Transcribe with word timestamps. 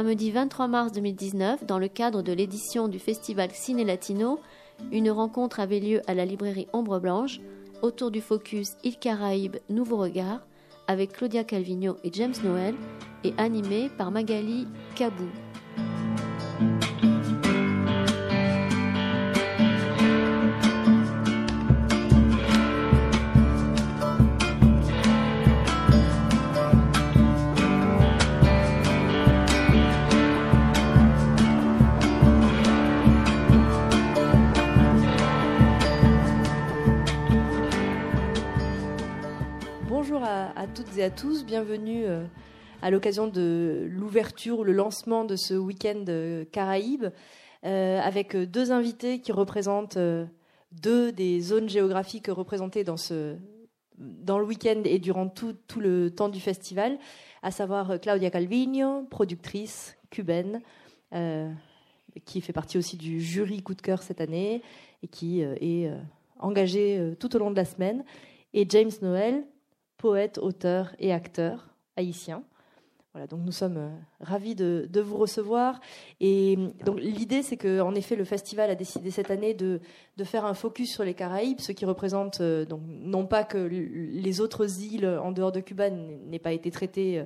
Samedi 0.00 0.30
23 0.30 0.66
mars 0.66 0.92
2019, 0.92 1.66
dans 1.66 1.78
le 1.78 1.86
cadre 1.86 2.22
de 2.22 2.32
l'édition 2.32 2.88
du 2.88 2.98
festival 2.98 3.50
Ciné 3.52 3.84
Latino, 3.84 4.40
une 4.92 5.10
rencontre 5.10 5.60
avait 5.60 5.78
lieu 5.78 6.00
à 6.06 6.14
la 6.14 6.24
librairie 6.24 6.68
Ombre 6.72 7.00
Blanche 7.00 7.38
autour 7.82 8.10
du 8.10 8.22
focus 8.22 8.76
Île 8.82 8.96
Caraïbe 8.98 9.58
Nouveau 9.68 9.98
Regard 9.98 10.40
avec 10.86 11.12
Claudia 11.12 11.44
Calvino 11.44 11.98
et 12.02 12.10
James 12.14 12.32
Noel 12.42 12.76
et 13.24 13.34
animé 13.36 13.90
par 13.98 14.10
Magali 14.10 14.66
Cabou. 14.94 15.28
Toutes 40.90 40.98
et 40.98 41.04
à 41.04 41.10
tous. 41.10 41.44
Bienvenue 41.44 42.04
euh, 42.04 42.24
à 42.82 42.90
l'occasion 42.90 43.28
de 43.28 43.86
l'ouverture 43.88 44.58
ou 44.58 44.64
le 44.64 44.72
lancement 44.72 45.24
de 45.24 45.36
ce 45.36 45.54
week-end 45.54 46.04
euh, 46.08 46.44
Caraïbes 46.50 47.06
euh, 47.64 48.00
avec 48.00 48.34
deux 48.34 48.72
invités 48.72 49.20
qui 49.20 49.30
représentent 49.30 49.98
deux 50.72 51.12
des 51.12 51.40
zones 51.40 51.68
géographiques 51.68 52.26
représentées 52.28 52.82
dans, 52.82 52.96
ce, 52.96 53.36
dans 53.98 54.38
le 54.38 54.44
week-end 54.44 54.82
et 54.84 54.98
durant 54.98 55.28
tout, 55.28 55.54
tout, 55.68 55.80
le 55.80 56.10
temps 56.10 56.28
du 56.28 56.40
festival, 56.40 56.98
à 57.42 57.52
savoir 57.52 58.00
Claudia 58.00 58.30
Calvino, 58.30 59.04
productrice 59.04 59.96
cubaine, 60.10 60.60
qui 62.24 62.40
fait 62.40 62.52
partie 62.52 62.78
aussi 62.78 62.96
du 62.96 63.20
jury 63.20 63.62
coup 63.62 63.74
de 63.74 63.82
cœur 63.82 64.02
cette 64.02 64.20
année 64.20 64.62
et 65.02 65.08
qui 65.08 65.42
est 65.42 65.92
engagée 66.38 67.14
tout 67.20 67.36
au 67.36 67.38
long 67.38 67.50
de 67.50 67.56
la 67.56 67.64
semaine, 67.64 68.04
et 68.54 68.66
James 68.68 68.90
Noël, 69.02 69.44
poète, 70.00 70.38
auteur 70.38 70.94
et 70.98 71.12
acteur 71.12 71.68
haïtien. 71.96 72.42
Voilà, 73.12 73.26
donc 73.26 73.40
nous 73.44 73.52
sommes 73.52 73.76
euh, 73.76 73.90
ravis 74.20 74.54
de, 74.54 75.00
vous 75.00 75.18
recevoir. 75.18 75.80
Et 76.20 76.56
donc 76.86 77.00
l'idée, 77.00 77.42
c'est 77.42 77.56
que, 77.56 77.80
en 77.80 77.94
effet, 77.94 78.16
le 78.16 78.24
festival 78.24 78.70
a 78.70 78.74
décidé 78.74 79.10
cette 79.10 79.30
année 79.30 79.52
de, 79.52 79.80
faire 80.24 80.44
un 80.44 80.54
focus 80.54 80.92
sur 80.92 81.04
les 81.04 81.14
Caraïbes, 81.14 81.60
ce 81.60 81.72
qui 81.72 81.84
représente 81.84 82.40
euh, 82.40 82.64
donc 82.64 82.82
non 82.86 83.26
pas 83.26 83.42
que 83.42 83.58
les 83.58 84.40
autres 84.40 84.82
îles 84.82 85.06
en 85.06 85.32
dehors 85.32 85.50
de 85.50 85.60
Cuba 85.60 85.90
n'aient 85.90 86.38
pas 86.38 86.52
été 86.52 86.70
traitées 86.70 87.18
euh, 87.18 87.24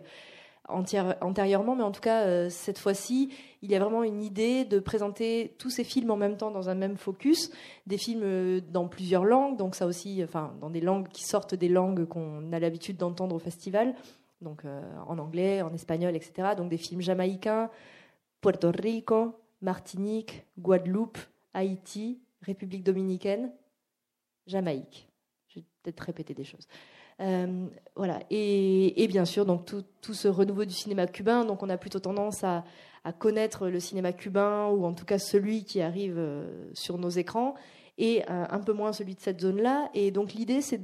antérieurement, 0.68 1.76
mais 1.76 1.82
en 1.82 1.92
tout 1.92 2.00
cas, 2.00 2.22
euh, 2.22 2.48
cette 2.48 2.78
fois-ci, 2.78 3.30
il 3.62 3.70
y 3.70 3.74
a 3.74 3.78
vraiment 3.78 4.02
une 4.02 4.22
idée 4.22 4.64
de 4.64 4.78
présenter 4.78 5.54
tous 5.58 5.70
ces 5.70 5.84
films 5.84 6.10
en 6.10 6.16
même 6.16 6.36
temps 6.36 6.50
dans 6.50 6.68
un 6.68 6.74
même 6.74 6.96
focus, 6.96 7.50
des 7.86 7.98
films 7.98 8.22
euh, 8.22 8.60
dans 8.70 8.88
plusieurs 8.88 9.24
langues, 9.24 9.58
donc 9.58 9.74
ça 9.74 9.86
aussi, 9.86 10.22
enfin, 10.24 10.54
dans 10.60 10.70
des 10.70 10.80
langues 10.80 11.08
qui 11.08 11.24
sortent 11.24 11.54
des 11.54 11.68
langues 11.68 12.06
qu'on 12.06 12.52
a 12.52 12.58
l'habitude 12.58 12.96
d'entendre 12.96 13.36
au 13.36 13.38
festival, 13.38 13.94
donc 14.40 14.64
euh, 14.64 14.82
en 15.06 15.18
anglais, 15.18 15.62
en 15.62 15.72
espagnol, 15.72 16.16
etc. 16.16 16.48
Donc 16.56 16.70
des 16.70 16.78
films 16.78 17.00
jamaïcains, 17.00 17.70
Puerto 18.40 18.70
Rico, 18.70 19.34
Martinique, 19.60 20.44
Guadeloupe, 20.58 21.18
Haïti, 21.52 22.20
République 22.42 22.84
dominicaine, 22.84 23.52
Jamaïque. 24.46 25.08
Je 25.48 25.60
vais 25.60 25.64
peut-être 25.82 26.00
répéter 26.00 26.34
des 26.34 26.44
choses. 26.44 26.66
Euh, 27.20 27.66
voilà. 27.96 28.20
Et, 28.30 29.06
bien 29.08 29.24
sûr, 29.24 29.46
donc 29.46 29.66
tout, 29.66 30.14
ce 30.14 30.28
renouveau 30.28 30.64
du 30.64 30.74
cinéma 30.74 31.06
cubain. 31.06 31.44
Donc 31.44 31.62
on 31.62 31.70
a 31.70 31.76
plutôt 31.76 32.00
tendance 32.00 32.44
à, 32.44 32.64
connaître 33.18 33.68
le 33.68 33.80
cinéma 33.80 34.14
cubain 34.14 34.68
ou 34.68 34.86
en 34.86 34.94
tout 34.94 35.04
cas 35.04 35.18
celui 35.18 35.64
qui 35.64 35.82
arrive 35.82 36.16
euh, 36.16 36.70
sur 36.72 36.96
nos 36.96 37.10
écrans 37.10 37.54
et 37.98 38.22
euh, 38.30 38.46
un 38.48 38.60
peu 38.60 38.72
moins 38.72 38.94
celui 38.94 39.14
de 39.14 39.20
cette 39.20 39.42
zone-là. 39.42 39.90
Et 39.92 40.10
donc 40.10 40.32
l'idée, 40.32 40.62
c'est 40.62 40.80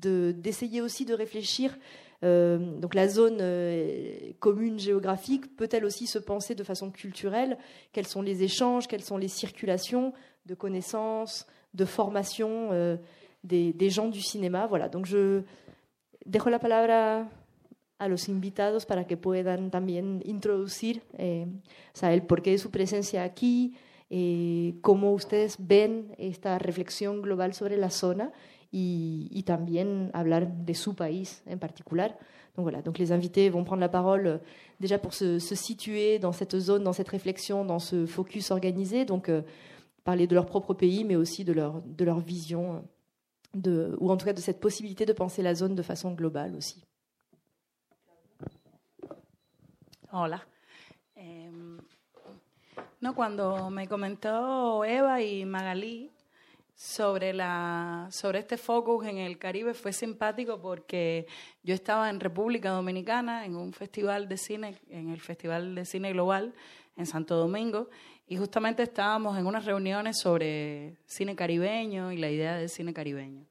d'essayer 0.00 0.80
aussi 0.80 1.04
de 1.04 1.14
réfléchir. 1.14 1.78
donc 2.22 2.94
la 2.96 3.06
zone 3.06 3.40
commune 4.40 4.80
géographique 4.80 5.56
peut-elle 5.56 5.84
aussi 5.84 6.08
se 6.08 6.18
penser 6.18 6.56
de 6.56 6.64
façon 6.64 6.90
culturelle? 6.90 7.56
Quels 7.92 8.08
sont 8.08 8.20
les 8.20 8.42
échanges? 8.42 8.88
Quelles 8.88 9.04
sont 9.04 9.16
les 9.16 9.28
circulations 9.28 10.12
de 10.46 10.56
connaissances, 10.56 11.46
de 11.74 11.84
formations 11.84 12.98
des, 13.42 13.90
gens 13.90 14.08
du 14.08 14.20
cinéma 14.20 14.66
Voilà. 14.66 14.88
Donc 14.88 15.06
je 15.06 15.42
dejo 16.24 16.50
la 16.50 16.58
palabra 16.58 17.28
a 17.98 18.08
los 18.08 18.28
invitados 18.28 18.84
para 18.84 19.06
que 19.06 19.16
puedan 19.16 19.70
también 19.70 20.22
introducir 20.24 21.02
eh, 21.18 21.46
o 21.94 22.36
de 22.36 22.58
su 22.58 22.70
presencia 22.70 23.22
aquí, 23.22 23.74
eh, 24.10 24.74
cómo 24.80 25.12
ustedes 25.12 25.56
ven 25.58 26.14
esta 26.18 26.58
reflexión 26.58 27.22
global 27.22 27.54
sobre 27.54 27.76
la 27.76 27.90
zona 27.90 28.32
y, 28.72 29.42
también 29.46 30.10
hablar 30.14 30.48
de 30.64 30.74
su 30.74 30.94
país 30.94 31.42
en 31.46 31.58
particular. 31.58 32.18
Donc 32.56 32.64
voilà, 32.64 32.82
donc 32.82 32.98
les 32.98 33.12
invités 33.12 33.48
vont 33.50 33.64
prendre 33.64 33.80
la 33.80 33.88
parole 33.88 34.26
euh, 34.26 34.38
déjà 34.80 34.98
pour 34.98 35.14
se, 35.14 35.38
situer 35.38 36.18
dans 36.18 36.32
cette 36.32 36.58
zone, 36.58 36.82
dans 36.82 36.92
cette 36.92 37.08
réflexion, 37.08 37.64
dans 37.64 37.78
ce 37.78 38.04
focus 38.06 38.50
organisé, 38.50 39.04
donc 39.04 39.28
euh, 39.28 39.42
parler 40.04 40.26
de 40.26 40.34
leur 40.34 40.46
propre 40.46 40.74
pays, 40.74 41.04
mais 41.04 41.16
aussi 41.16 41.44
de 41.44 41.54
de 41.54 42.04
leur 42.04 42.18
vision 42.18 42.82
de, 43.54 43.96
ou 43.98 44.10
en 44.10 44.16
tout 44.16 44.24
cas 44.24 44.32
de 44.32 44.40
cette 44.40 44.60
possibilité 44.60 45.06
de 45.06 45.12
penser 45.12 45.42
la 45.42 45.54
zone 45.54 45.74
de 45.74 45.82
façon 45.82 46.12
globale 46.12 46.54
aussi. 46.56 46.82
Hola. 50.10 50.42
Eh, 51.16 51.50
no, 53.00 53.14
cuando 53.14 53.70
me 53.70 53.88
comentó 53.88 54.84
Eva 54.84 55.22
y 55.22 55.44
Magalí 55.44 56.10
sobre, 56.74 57.32
la, 57.32 58.08
sobre 58.10 58.40
este 58.40 58.56
focus 58.56 59.06
en 59.06 59.18
el 59.18 59.38
Caribe 59.38 59.72
fue 59.72 59.92
simpático 59.92 60.60
porque 60.60 61.26
yo 61.62 61.74
estaba 61.74 62.10
en 62.10 62.20
República 62.20 62.70
Dominicana 62.70 63.44
en 63.44 63.56
un 63.56 63.72
festival 63.72 64.28
de 64.28 64.36
cine, 64.36 64.78
en 64.90 65.10
el 65.10 65.20
Festival 65.20 65.74
de 65.74 65.84
Cine 65.84 66.12
Global 66.12 66.52
en 66.96 67.06
Santo 67.06 67.36
Domingo, 67.36 67.88
y 68.26 68.36
justamente 68.36 68.82
estábamos 68.82 69.36
en 69.38 69.46
unas 69.46 69.64
reuniones 69.64 70.18
sobre 70.18 70.96
cine 71.06 71.36
caribeño 71.36 72.12
y 72.12 72.16
la 72.16 72.30
idea 72.30 72.58
caribeño. 72.94 73.46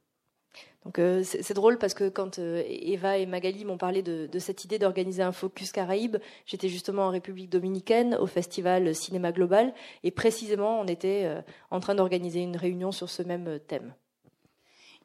Donc 0.84 0.98
euh, 0.98 1.22
c'est 1.24 1.54
drôle 1.54 1.78
parce 1.78 1.94
que 1.94 2.10
quand 2.10 2.40
euh, 2.40 2.64
Eva 2.68 3.18
et 3.18 3.28
Magali 3.28 3.66
m'ont 3.66 3.78
parlé 3.78 4.02
de, 4.02 4.26
de, 4.26 4.40
cette 4.40 4.66
idée 4.66 4.80
d'organiser 4.80 5.22
un 5.22 5.32
focus 5.32 5.72
Caraïbes, 5.72 6.18
j'étais 6.48 6.70
justement 6.70 7.04
en 7.04 7.12
République 7.12 7.52
dominicaine 7.52 8.16
au 8.16 8.26
festival 8.26 8.96
Cinéma 8.96 9.32
Global 9.32 9.76
et 10.04 10.10
précisément 10.10 10.82
on 10.82 10.88
était 10.88 11.26
euh, 11.26 11.42
en 11.70 11.80
train 11.80 11.94
d'organiser 11.94 12.42
une 12.42 12.58
réunion 12.58 12.92
sur 12.92 13.10
ce 13.10 13.22
même 13.22 13.60
thème. 13.68 13.94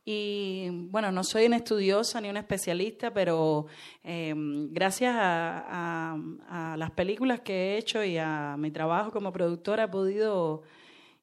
Y 0.09 0.69
bueno, 0.71 1.11
no 1.11 1.25
soy 1.25 1.47
una 1.47 1.57
estudiosa 1.57 2.21
ni 2.21 2.31
una 2.31 2.39
especialista, 2.39 3.13
pero 3.13 3.67
eh, 4.05 4.33
gracias 4.37 5.13
a, 5.19 6.17
las 6.79 6.93
películas 6.93 7.41
que 7.41 7.53
he 7.75 7.79
hecho 7.79 8.05
y 8.05 8.17
a 8.17 8.55
mi 8.57 8.71
trabajo 8.71 9.11
como 9.11 9.33
productora 9.33 9.85
he 9.85 9.89
podido 9.89 10.63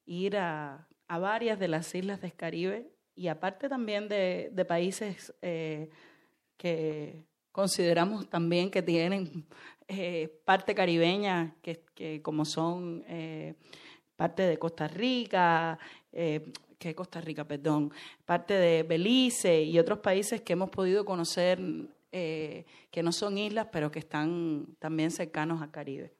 ir 0.05 0.35
a, 0.35 0.85
varias 1.07 1.59
de 1.59 1.69
las 1.69 1.95
islas 1.95 2.19
del 2.19 2.33
Caribe 2.33 2.89
y 3.15 3.29
aparte 3.29 3.69
también 3.69 4.09
de, 4.09 4.65
países 4.67 5.33
eh, 5.41 5.89
que 6.57 7.23
consideramos 7.53 8.29
también 8.29 8.69
que 8.69 8.81
tienen 8.81 9.45
eh, 9.87 10.41
parte 10.43 10.75
caribeña, 10.75 11.55
que, 11.61 11.85
que 11.95 12.21
como 12.21 12.43
son 12.43 13.05
parte 14.17 14.43
de 14.43 14.57
Costa 14.57 14.89
Rica, 14.89 15.79
que 16.83 16.95
Costa 16.95 17.21
Rica, 17.21 17.45
perdón, 17.45 17.91
parte 18.25 18.53
de 18.53 18.83
Belice 18.83 19.63
y 19.63 19.79
otros 19.79 19.99
países 19.99 20.41
que 20.41 20.53
hemos 20.53 20.69
podido 20.69 21.05
conocer 21.05 21.59
que 22.11 23.03
no 23.03 23.11
son 23.11 23.37
islas, 23.39 23.67
pero 23.71 23.89
que 23.89 23.99
están 23.99 24.67
también 24.77 25.09
cercanos 25.09 25.61
al 25.61 25.71
Caribe. 25.71 26.13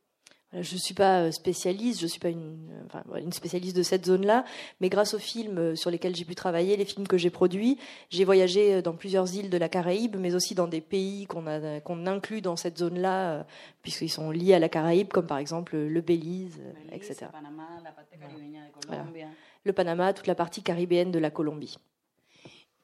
Je 0.54 0.76
ne 0.76 0.80
suis 0.80 0.94
pas 0.94 1.22
euh, 1.22 1.32
spécialiste, 1.32 2.00
je 2.00 2.06
ne 2.06 2.10
suis 2.10 2.20
pas 2.20 2.30
une, 2.30 2.58
enfin, 2.86 3.04
une, 3.18 3.32
spécialiste 3.32 3.76
de 3.76 3.82
cette 3.82 4.06
zone-là, 4.06 4.46
mais 4.82 4.90
grâce 4.90 5.16
aux 5.16 5.20
films 5.20 5.58
euh, 5.58 5.76
sur 5.76 5.90
lesquels 5.90 6.16
j'ai 6.16 6.26
pu 6.26 6.36
travailler, 6.36 6.78
les 6.78 6.86
films 6.86 7.08
que 7.08 7.18
j'ai 7.18 7.32
produits, 7.32 7.80
j'ai 8.10 8.24
voyagé 8.24 8.76
euh, 8.76 8.82
dans 8.82 8.94
plusieurs 8.94 9.36
îles 9.36 9.50
de 9.50 9.58
la 9.58 9.68
Caraïbe, 9.68 10.16
mais 10.20 10.36
aussi 10.36 10.54
dans 10.54 10.68
des 10.68 10.82
pays 10.82 11.26
qu'on 11.26 11.44
qu'on 11.84 12.06
inclut 12.06 12.42
dans 12.42 12.56
cette 12.56 12.78
zone-là, 12.78 13.46
puisqu'ils 13.82 14.10
sont 14.10 14.32
liés 14.32 14.54
à 14.54 14.60
la 14.60 14.70
Caraïbe, 14.70 15.10
comme 15.10 15.28
par 15.28 15.40
exemple 15.40 15.76
le 15.76 16.02
Belize, 16.02 16.58
Belize 16.58 17.10
etc. 17.12 17.26
Panama, 17.32 17.68
la 17.84 17.92
partie 17.92 18.18
caribeña 18.18 18.62
de 18.68 18.72
Colombie. 18.72 19.12
Voilà. 19.20 19.32
Le 19.66 19.74
Panama, 19.74 20.14
toute 20.14 20.28
la 20.28 20.36
partie 20.36 20.62
caribéenne 20.62 21.12
de 21.12 21.20
la 21.20 21.32
Colombie. 21.32 21.78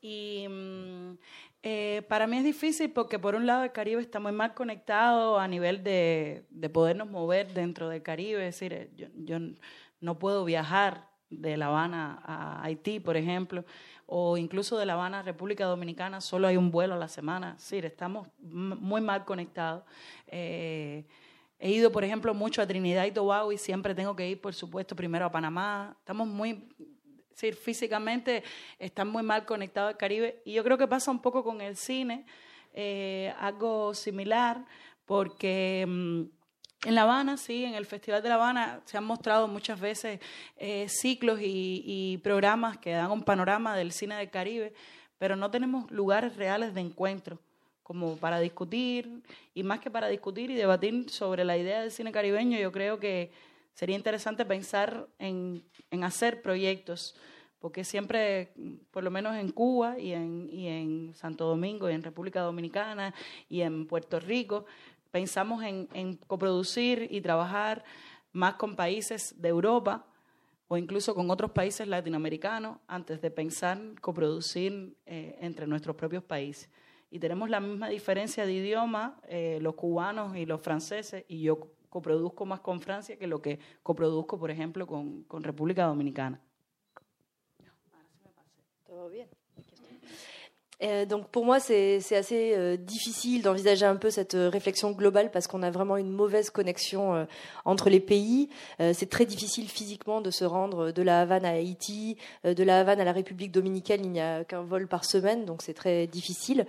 Et, 0.01 0.47
mm, 0.47 1.17
Eh, 1.61 2.03
para 2.07 2.25
mí 2.25 2.37
es 2.37 2.43
difícil 2.45 2.91
porque 2.91 3.19
por 3.19 3.35
un 3.35 3.45
lado 3.45 3.63
el 3.65 3.73
Caribe 3.73 4.01
está 4.01 4.21
muy 4.21 4.31
mal 4.31 4.53
conectado 4.53 5.37
a 5.39 5.47
nivel 5.47 5.83
de, 5.83 6.45
de 6.49 6.69
podernos 6.69 7.09
mover 7.09 7.53
dentro 7.53 7.89
del 7.89 8.01
Caribe, 8.01 8.47
es 8.47 8.59
decir, 8.59 8.89
yo, 8.95 9.07
yo, 9.13 9.39
no 9.99 10.17
puedo 10.17 10.45
viajar 10.45 11.09
de 11.29 11.57
La 11.57 11.67
Habana 11.67 12.21
a 12.23 12.63
Haití, 12.63 13.01
por 13.01 13.17
ejemplo, 13.17 13.65
o 14.05 14.37
incluso 14.37 14.77
de 14.77 14.85
La 14.85 14.93
Habana 14.93 15.19
a 15.19 15.23
República 15.23 15.65
Dominicana, 15.65 16.21
solo 16.21 16.47
hay 16.47 16.57
un 16.57 16.71
vuelo 16.71 16.95
a 16.95 16.97
la 16.97 17.07
semana. 17.07 17.55
Sí, 17.59 17.77
estamos 17.77 18.27
muy 18.39 19.01
mal 19.01 19.25
conectados. 19.25 19.83
Eh, 20.27 21.05
he 21.59 21.71
ido, 21.71 21.91
por 21.91 22.03
ejemplo, 22.03 22.33
mucho 22.33 22.61
a 22.61 22.67
Trinidad 22.67 23.05
y 23.05 23.11
Tobago 23.11 23.51
y 23.51 23.57
siempre 23.57 23.93
tengo 23.93 24.15
que 24.15 24.27
ir, 24.29 24.41
por 24.41 24.53
supuesto, 24.53 24.95
primero 24.95 25.25
a 25.25 25.31
Panamá. 25.31 25.95
Estamos 25.99 26.27
muy, 26.27 26.69
sí, 27.39 27.53
físicamente 27.53 28.43
están 28.77 29.07
muy 29.07 29.23
mal 29.23 29.45
conectados 29.45 29.91
al 29.91 29.97
Caribe. 29.97 30.41
Y 30.45 30.53
yo 30.53 30.63
creo 30.63 30.77
que 30.77 30.87
pasa 30.87 31.09
un 31.09 31.21
poco 31.21 31.43
con 31.43 31.61
el 31.61 31.77
cine, 31.77 32.25
eh, 32.73 33.33
algo 33.39 33.93
similar, 33.93 34.65
porque... 35.05 35.85
Mm, 35.87 36.23
en 36.85 36.95
La 36.95 37.01
Habana, 37.01 37.35
sí, 37.35 37.65
en 37.65 37.73
el 37.73 37.85
Festival 37.85 38.23
de 38.23 38.29
La 38.29 38.35
Habana 38.35 38.79
se 38.85 38.97
han 38.97 39.03
mostrado 39.03 39.49
muchas 39.49 39.81
veces 39.81 40.21
eh, 40.55 40.87
ciclos 40.87 41.39
y, 41.41 42.17
programas 42.23 42.77
que 42.77 42.91
dan 42.91 43.11
un 43.11 43.23
panorama 43.23 43.75
del 43.75 43.91
cine 43.91 44.15
del 44.15 44.29
Caribe, 44.29 44.73
pero 45.17 45.35
no 45.35 45.51
tenemos 45.51 45.91
lugares 45.91 46.37
reales 46.37 46.73
de 46.73 46.79
encuentro 46.79 47.37
como 47.83 48.15
para 48.15 48.39
discutir, 48.39 49.21
y 49.53 49.63
más 49.63 49.81
que 49.81 49.91
para 49.91 50.07
discutir 50.07 50.51
y 50.51 50.55
debatir 50.55 51.09
sobre 51.09 51.43
la 51.43 51.57
idea 51.57 51.81
del 51.81 51.91
cine 51.91 52.13
caribeño, 52.13 52.57
yo 52.57 52.71
creo 52.71 52.97
que 52.97 53.31
sería 53.73 53.95
interesante 53.95 54.45
pensar 54.45 55.07
en, 55.19 55.63
en 55.91 56.03
hacer 56.03 56.41
proyectos, 56.41 57.15
porque 57.59 57.83
siempre, 57.83 58.53
por 58.91 59.03
lo 59.03 59.11
menos 59.11 59.35
en 59.35 59.51
Cuba 59.51 59.99
y 59.99 60.13
en, 60.13 60.49
y 60.51 60.67
en 60.67 61.13
Santo 61.13 61.45
Domingo 61.45 61.89
y 61.89 61.93
en 61.93 62.03
República 62.03 62.41
Dominicana 62.41 63.13
y 63.49 63.61
en 63.61 63.85
Puerto 63.85 64.19
Rico, 64.19 64.65
pensamos 65.11 65.63
en, 65.63 66.15
coproducir 66.27 67.07
y 67.09 67.21
trabajar 67.21 67.83
más 68.31 68.55
con 68.55 68.75
países 68.75 69.41
de 69.41 69.49
Europa 69.49 70.05
o 70.67 70.77
incluso 70.77 71.15
con 71.15 71.31
otros 71.31 71.51
países 71.51 71.87
latinoamericanos 71.87 72.77
antes 72.87 73.21
de 73.21 73.31
pensar 73.31 73.79
coproducir 74.01 74.95
eh, 75.05 75.35
entre 75.41 75.65
nuestros 75.65 75.95
propios 75.95 76.23
países. 76.23 76.69
Y 77.11 77.17
tenemos 77.17 77.49
la 77.49 77.59
misma 77.59 77.89
diferencia 77.89 78.45
de 78.45 78.53
idioma, 78.53 79.19
eh, 79.27 79.57
los 79.61 79.73
cubanos 79.73 80.37
y 80.37 80.45
los 80.45 80.61
franceses, 80.61 81.25
y 81.27 81.41
yo 81.41 81.59
coproduzco 81.89 82.45
más 82.45 82.59
con 82.61 82.81
Francia 82.81 83.17
que 83.17 83.27
lo 83.27 83.41
que 83.41 83.59
coproduzco, 83.83 84.39
por 84.39 84.51
ejemplo, 84.51 84.87
con, 84.87 85.23
con 85.23 85.43
República 85.43 85.85
Dominicana. 85.85 86.39
Euh, 90.81 91.05
donc 91.05 91.27
pour 91.27 91.45
moi, 91.45 91.59
c'est 91.59 91.97
assez 92.15 92.53
euh, 92.55 92.77
difficile 92.77 93.41
d'envisager 93.41 93.85
un 93.85 93.97
peu 93.97 94.09
cette 94.09 94.35
euh, 94.35 94.49
réflexion 94.49 94.91
globale 94.91 95.29
parce 95.29 95.45
qu'on 95.45 95.61
a 95.61 95.71
vraiment 95.71 95.97
une 95.97 96.09
mauvaise 96.09 96.49
connexion 96.49 97.27
entre 97.65 97.89
les 97.89 97.99
pays. 97.99 98.49
c'est 98.93 99.09
très 99.09 99.25
difficile 99.25 99.67
physiquement 99.67 100.21
de 100.21 100.31
se 100.31 100.45
rendre 100.45 100.91
de 100.91 101.01
la 101.01 101.21
Havane 101.21 101.45
à 101.45 101.49
Haïti, 101.49 102.17
de 102.43 102.63
la 102.63 102.79
Havane 102.79 102.99
à 103.01 103.03
la 103.03 103.11
République 103.11 103.51
dominicaine. 103.51 104.05
Il 104.05 104.11
n'y 104.11 104.21
a 104.21 104.43
qu'un 104.43 104.61
vol 104.61 104.87
par 104.87 105.05
semaine, 105.05 105.45
donc 105.45 105.61
c'est 105.61 105.73
très 105.73 106.07
difficile. 106.07 106.65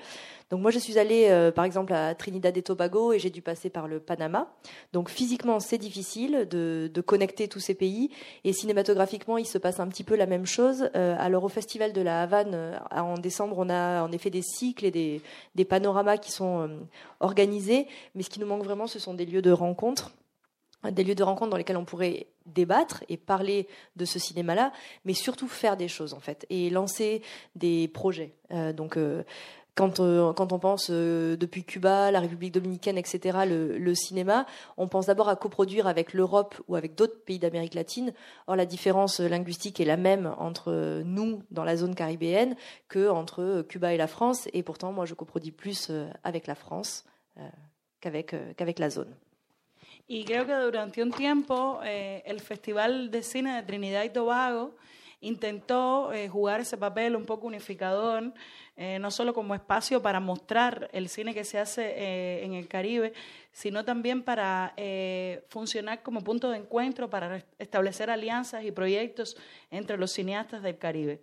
Donc 0.50 0.60
moi, 0.60 0.72
je 0.72 0.80
suis 0.80 0.98
allée, 0.98 1.28
euh, 1.30 1.52
par 1.52 1.64
exemple, 1.64 1.92
à 1.92 2.14
Trinidad 2.16 2.56
et 2.56 2.62
Tobago 2.62 3.12
et 3.12 3.20
j'ai 3.20 3.30
dû 3.30 3.40
passer 3.40 3.70
par 3.70 3.86
le 3.86 4.00
Panama. 4.00 4.52
Donc 4.92 5.08
physiquement, 5.08 5.60
c'est 5.60 5.78
difficile 5.78 6.48
de, 6.50 6.90
connecter 7.06 7.46
tous 7.48 7.60
ces 7.60 7.74
pays. 7.74 8.10
Et 8.44 8.52
cinématographiquement, 8.52 9.38
il 9.38 9.46
se 9.46 9.58
passe 9.58 9.78
un 9.78 9.86
petit 9.88 10.04
peu 10.04 10.16
la 10.16 10.26
même 10.26 10.46
chose. 10.46 10.90
Euh, 10.96 11.14
alors 11.18 11.44
au 11.44 11.48
Festival 11.48 11.92
de 11.92 12.00
la 12.00 12.22
Havane, 12.22 12.54
euh, 12.54 12.78
en 12.90 13.14
décembre, 13.14 13.56
on 13.58 13.70
a 13.70 14.02
en 14.02 14.10
effet 14.10 14.30
des 14.30 14.42
cycles 14.42 14.84
et 14.84 14.90
des, 14.90 15.22
des 15.54 15.64
panoramas 15.64 16.18
qui 16.18 16.32
sont 16.32 16.68
organisés. 17.20 17.86
Mais 18.14 18.24
ce 18.24 18.30
qui 18.30 18.40
nous 18.40 18.46
manque 18.46 18.64
vraiment, 18.64 18.88
ce 18.88 18.98
sont 18.98 19.14
des 19.14 19.26
lieux 19.26 19.42
de 19.42 19.52
rencontre 19.52 20.10
des 20.92 21.04
lieux 21.04 21.14
de 21.14 21.22
rencontre 21.22 21.50
dans 21.50 21.58
lesquels 21.58 21.76
on 21.76 21.84
pourrait 21.84 22.28
débattre 22.46 23.04
et 23.10 23.18
parler 23.18 23.68
de 23.96 24.06
ce 24.06 24.18
cinéma-là, 24.18 24.72
mais 25.04 25.12
surtout 25.12 25.46
faire 25.46 25.76
des 25.76 25.88
choses 25.88 26.14
en 26.14 26.20
fait 26.20 26.46
et 26.48 26.70
lancer 26.70 27.20
des 27.54 27.86
projets. 27.86 28.32
donc 28.74 28.96
quand, 29.80 29.98
euh, 29.98 30.34
quand 30.34 30.52
on 30.52 30.58
pense 30.58 30.88
euh, 30.90 31.36
depuis 31.36 31.64
Cuba, 31.64 32.10
la 32.10 32.20
République 32.20 32.52
dominicaine, 32.52 32.98
etc., 32.98 33.38
le, 33.46 33.94
cinéma, 33.94 34.44
on 34.76 34.88
pense 34.88 35.06
d'abord 35.06 35.30
à 35.30 35.36
coproduire 35.36 35.86
avec 35.86 36.12
l'Europe 36.12 36.54
ou 36.68 36.76
avec 36.76 36.96
d'autres 36.96 37.24
pays 37.24 37.38
d'Amérique 37.38 37.72
latine. 37.72 38.12
Or, 38.46 38.56
la 38.56 38.66
différence 38.66 39.20
linguistique 39.20 39.80
est 39.80 39.86
la 39.86 39.96
même 39.96 40.34
entre 40.36 41.00
nous 41.06 41.42
dans 41.50 41.64
la 41.64 41.78
zone 41.78 41.94
caribéenne 41.94 42.56
que 42.88 43.08
entre 43.08 43.64
Cuba 43.70 43.94
et 43.94 43.96
la 43.96 44.06
France. 44.06 44.48
Et 44.52 44.62
pourtant, 44.62 44.92
moi, 44.92 45.06
je 45.06 45.14
coproduis 45.14 45.50
plus 45.50 45.88
euh, 45.88 46.10
avec 46.24 46.46
la 46.46 46.54
France 46.54 47.06
qu'avec 48.00 48.78
la 48.78 48.90
zone. 48.90 49.14
Y 50.08 50.24
creo 50.24 50.44
que 50.44 50.70
durante 50.70 51.00
un 51.00 51.10
tiempo, 51.10 51.78
eh, 51.84 52.22
Festival 52.40 53.10
de 53.10 53.22
Cine 53.22 53.56
de 53.56 53.66
Trinidad 53.66 54.04
y 54.04 54.10
Tobago 54.10 54.74
intentó 55.20 56.12
eh, 56.12 56.28
jugar 56.28 56.60
ese 56.60 56.76
papel 56.76 57.14
un 57.14 57.26
poco 57.26 57.46
unificador, 57.46 58.32
eh, 58.76 58.98
no 58.98 59.10
solo 59.10 59.34
como 59.34 59.54
espacio 59.54 60.00
para 60.00 60.20
mostrar 60.20 60.88
el 60.92 61.08
cine 61.08 61.34
que 61.34 61.44
se 61.44 61.58
hace 61.58 61.92
eh, 61.96 62.44
en 62.44 62.54
el 62.54 62.68
Caribe, 62.68 63.12
sino 63.52 63.84
también 63.84 64.22
para 64.22 64.74
funcionar 65.48 66.02
como 66.02 66.22
punto 66.22 66.50
de 66.50 66.58
encuentro, 66.58 67.10
para 67.10 67.44
establecer 67.58 68.10
alianzas 68.10 68.64
y 68.64 68.70
proyectos 68.70 69.36
entre 69.70 69.98
los 69.98 70.12
cineastas 70.12 70.62
del 70.62 70.78
Caribe. 70.78 71.22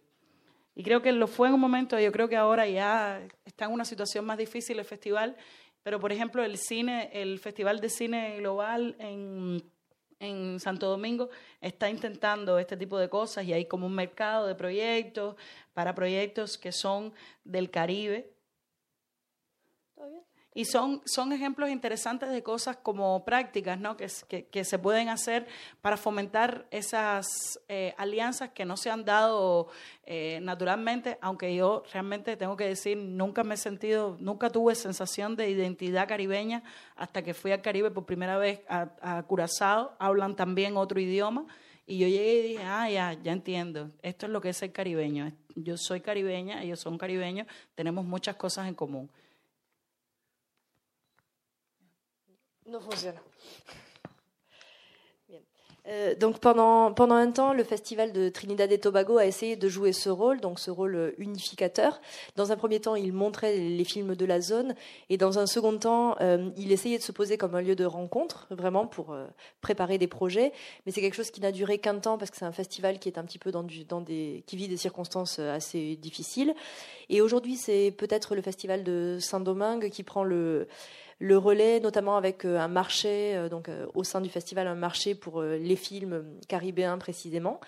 Y 0.76 0.84
creo 0.84 1.02
que 1.02 1.12
lo 1.12 1.26
fue 1.26 1.48
en 1.48 1.56
un 1.56 1.60
momento, 1.60 2.00
yo 2.00 2.12
creo 2.12 2.30
que 2.30 2.36
ahora 2.36 2.68
ya 2.68 3.26
está 3.46 3.66
en 3.66 3.72
una 3.72 3.86
situación 3.86 4.26
más 4.26 4.38
difícil 4.38 4.78
el 4.78 4.86
festival, 4.86 5.36
pero 5.82 6.00
por 6.00 6.12
ejemplo 6.12 6.44
el 6.44 6.58
cine, 6.58 7.10
el 7.14 7.40
Festival 7.40 7.80
de 7.80 7.90
Cine 7.90 8.38
Global 8.38 8.96
en 9.00 9.64
en 10.20 10.60
Santo 10.60 10.88
Domingo 10.88 11.30
está 11.62 11.90
intentando 11.90 12.60
este 12.60 12.78
tipo 12.78 12.98
de 12.98 13.10
cosas 13.10 13.46
y 13.46 13.54
hay 13.54 13.66
como 13.66 13.86
un 13.86 13.94
mercado 13.94 14.48
de 14.48 14.56
proyectos 14.56 15.36
para 15.74 15.96
proyectos 15.96 16.58
que 16.58 16.72
son 16.72 17.14
del 17.44 17.70
Caribe 17.70 18.37
y 20.58 20.66
son, 20.66 21.04
son 21.06 21.34
ejemplos 21.34 21.70
interesantes 21.70 22.32
de 22.32 22.42
cosas 22.42 22.78
como 22.78 23.24
prácticas 23.24 23.80
¿no? 23.80 23.96
que, 23.96 24.08
que, 24.48 24.64
se 24.64 24.80
pueden 24.80 25.08
hacer 25.08 25.46
para 25.82 25.98
fomentar 25.98 26.66
esas 26.72 27.60
eh, 27.70 27.94
alianzas 27.96 28.50
que 28.50 28.66
no 28.66 28.76
se 28.76 28.90
han 28.90 29.06
dado 29.06 29.68
eh, 30.04 30.40
naturalmente, 30.42 31.20
aunque 31.22 31.54
yo 31.56 31.84
realmente 31.94 32.36
tengo 32.38 32.58
que 32.58 32.64
decir, 32.64 32.98
nunca 32.98 33.44
me 33.44 33.54
he 33.54 33.58
sentido, 33.58 34.18
nunca 34.20 34.50
tuve 34.50 34.74
sensación 34.74 35.36
de 35.36 35.48
identidad 35.48 36.08
caribeña 36.08 36.64
hasta 36.96 37.22
que 37.22 37.36
fui 37.36 37.52
al 37.52 37.62
Caribe 37.62 37.92
por 37.92 38.08
primera 38.08 38.40
vez 38.40 38.62
a, 38.68 39.22
Curazao, 39.28 39.92
hablan 40.00 40.36
también 40.36 40.76
otro 40.76 41.00
idioma. 41.00 41.46
Y 41.86 42.00
yo 42.00 42.08
llegué 42.08 42.34
y 42.34 42.42
dije, 42.42 42.64
ah, 42.64 42.90
ya, 42.90 43.14
ya 43.14 43.32
entiendo, 43.32 43.92
esto 44.02 44.26
es 44.26 44.32
lo 44.32 44.42
que 44.42 44.50
es 44.50 44.58
ser 44.58 44.72
caribeño. 44.72 45.32
Yo 45.54 45.78
soy 45.78 46.02
caribeña, 46.02 46.64
ellos 46.64 46.80
son 46.80 46.98
caribeños, 46.98 47.46
tenemos 47.76 48.06
muchas 48.06 48.36
cosas 48.38 48.68
en 48.68 48.74
común. 48.74 49.08
No 52.68 52.80
fonctionne. 52.82 53.16
Euh, 55.88 56.16
donc 56.16 56.40
pendant, 56.40 56.92
pendant 56.92 57.16
un 57.16 57.32
temps, 57.32 57.54
le 57.54 57.64
festival 57.64 58.12
de 58.12 58.28
Trinidad 58.28 58.70
et 58.72 58.78
Tobago 58.78 59.18
a 59.18 59.26
essayé 59.26 59.56
de 59.56 59.70
jouer 59.70 59.94
ce 59.94 60.10
rôle, 60.10 60.42
donc 60.42 60.60
ce 60.60 60.70
rôle 60.70 60.96
euh, 60.96 61.12
unificateur. 61.18 62.02
Dans 62.36 62.52
un 62.52 62.58
premier 62.58 62.82
temps, 62.82 62.96
il 62.96 63.14
montrait 63.14 63.56
les 63.56 63.84
films 63.86 64.16
de 64.16 64.26
la 64.26 64.42
zone, 64.42 64.76
et 65.10 65.16
dans 65.16 65.40
un 65.40 65.46
second 65.46 65.78
temps, 65.78 66.18
euh, 66.20 66.50
il 66.58 66.74
essayait 66.74 66.98
de 66.98 67.04
se 67.04 67.14
poser 67.14 67.38
comme 67.38 67.56
un 67.56 67.62
lieu 67.62 67.76
de 67.76 67.86
rencontre, 67.86 68.48
vraiment 68.50 68.86
pour 68.86 69.16
préparer 69.62 69.98
des 69.98 70.08
projets. 70.08 70.52
Mais 70.86 70.92
c'est 70.92 71.00
quelque 71.00 71.16
chose 71.16 71.32
qui 71.32 71.40
n'a 71.40 71.54
duré 71.54 71.78
qu'un 71.78 72.00
temps 72.00 72.18
parce 72.18 72.32
que 72.32 72.38
c'est 72.38 72.46
un 72.46 72.52
festival 72.52 73.00
qui 73.00 73.08
est 73.08 73.18
un 73.18 73.24
petit 73.24 73.40
peu 73.40 73.52
dans, 73.52 73.64
du, 73.64 73.86
dans 73.86 74.02
des, 74.02 74.44
qui 74.46 74.58
vit 74.58 74.68
des 74.68 74.78
circonstances 74.78 75.40
assez 75.40 75.96
difficiles. 75.96 76.54
Et 77.10 77.22
aujourd'hui, 77.22 77.56
c'est 77.56 77.92
peut-être 77.98 78.36
le 78.36 78.42
festival 78.42 78.84
de 78.84 79.20
Saint-Domingue 79.22 79.90
qui 79.90 80.04
prend 80.04 80.26
le 80.26 80.68
le 81.20 81.38
relais, 81.38 81.80
notamment 81.80 82.18
avec 82.18 82.46
euh, 82.46 82.60
un 82.60 82.68
marché, 82.68 83.36
euh, 83.36 83.50
donc 83.50 83.70
euh, 83.70 83.88
au 83.94 84.04
sein 84.04 84.22
du 84.22 84.30
festival, 84.30 84.68
un 84.68 84.76
marché 84.76 85.16
pour 85.16 85.42
les 85.42 85.76
films 85.76 86.24
caribéens 86.48 86.98
précisément. 86.98 87.60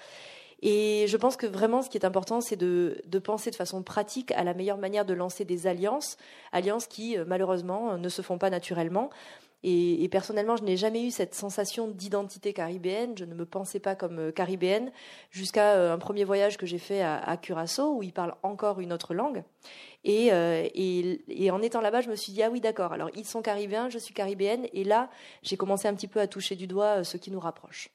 Et 0.61 1.05
je 1.07 1.15
pense 1.15 1.37
que 1.37 1.47
vraiment, 1.47 1.81
ce 1.81 1.89
qui 1.89 1.97
est 1.97 2.05
important, 2.05 2.41
c'est 2.41 2.57
de, 2.57 3.01
penser 3.23 3.49
de 3.49 3.55
façon 3.55 3.81
pratique 3.81 4.31
à 4.33 4.43
la 4.43 4.53
meilleure 4.53 4.77
manière 4.77 5.05
de 5.05 5.13
lancer 5.13 5.45
des 5.45 5.67
alliances, 5.67 6.17
alliances 6.51 6.85
qui, 6.85 7.15
malheureusement, 7.25 7.97
ne 7.97 8.09
se 8.09 8.21
font 8.21 8.37
pas 8.37 8.49
naturellement. 8.49 9.09
Et, 9.63 10.07
personnellement, 10.09 10.55
je 10.55 10.63
n'ai 10.63 10.77
jamais 10.77 11.03
eu 11.03 11.11
cette 11.11 11.35
sensation 11.35 11.87
d'identité 11.87 12.53
caribéenne. 12.53 13.17
Je 13.17 13.25
ne 13.25 13.35
me 13.35 13.45
pensais 13.45 13.79
pas 13.79 13.95
comme 13.95 14.31
caribéenne 14.31 14.91
jusqu'à 15.31 15.91
un 15.91 15.97
premier 15.97 16.23
voyage 16.23 16.57
que 16.57 16.65
j'ai 16.65 16.77
fait 16.77 17.01
à, 17.01 17.17
à 17.17 17.37
Curaçao, 17.37 17.97
où 17.97 18.03
ils 18.03 18.13
parlent 18.13 18.35
encore 18.43 18.79
une 18.79 18.93
autre 18.93 19.13
langue. 19.13 19.43
Euh, 20.07 20.67
et, 20.73 21.51
en 21.51 21.61
étant 21.61 21.81
là-bas, 21.81 22.01
je 22.01 22.09
me 22.09 22.15
suis 22.15 22.31
dit, 22.33 22.43
ah 22.43 22.49
oui, 22.49 22.61
d'accord, 22.61 22.93
alors 22.93 23.09
ils 23.15 23.25
sont 23.25 23.41
caribéens, 23.41 23.89
je 23.89 23.97
suis 23.97 24.13
caribéenne. 24.13 24.67
Et 24.73 24.83
là, 24.83 25.09
j'ai 25.43 25.57
commencé 25.57 25.87
un 25.87 25.93
petit 25.93 26.07
peu 26.07 26.19
à 26.19 26.27
toucher 26.27 26.55
du 26.55 26.67
doigt 26.67 26.99
euh, 26.99 27.03
ce 27.03 27.17
qui 27.17 27.31
nous 27.31 27.39
rapproche. 27.39 27.89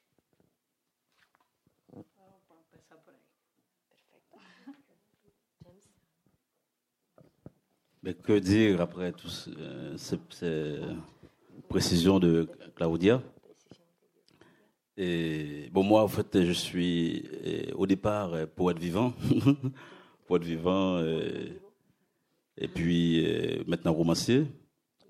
Mais 8.02 8.12
que 8.12 8.38
dire 8.38 8.82
après 8.82 9.12
toutes 9.12 9.48
euh, 9.56 9.96
ces, 9.96 10.78
précisions 11.74 12.20
de 12.20 12.48
Claudia 12.76 13.20
Et 14.96 15.68
bon, 15.72 15.82
moi, 15.82 16.04
en 16.04 16.08
fait, 16.08 16.44
je 16.44 16.52
suis 16.52 17.28
euh, 17.44 17.72
au 17.74 17.84
départ 17.84 18.32
euh, 18.32 18.46
poète 18.46 18.78
vivant, 18.78 19.12
poète 20.28 20.44
vivant, 20.44 20.98
euh, 20.98 21.48
et 22.56 22.68
puis 22.68 23.26
maintenant 23.66 23.92
romancier. 23.92 24.46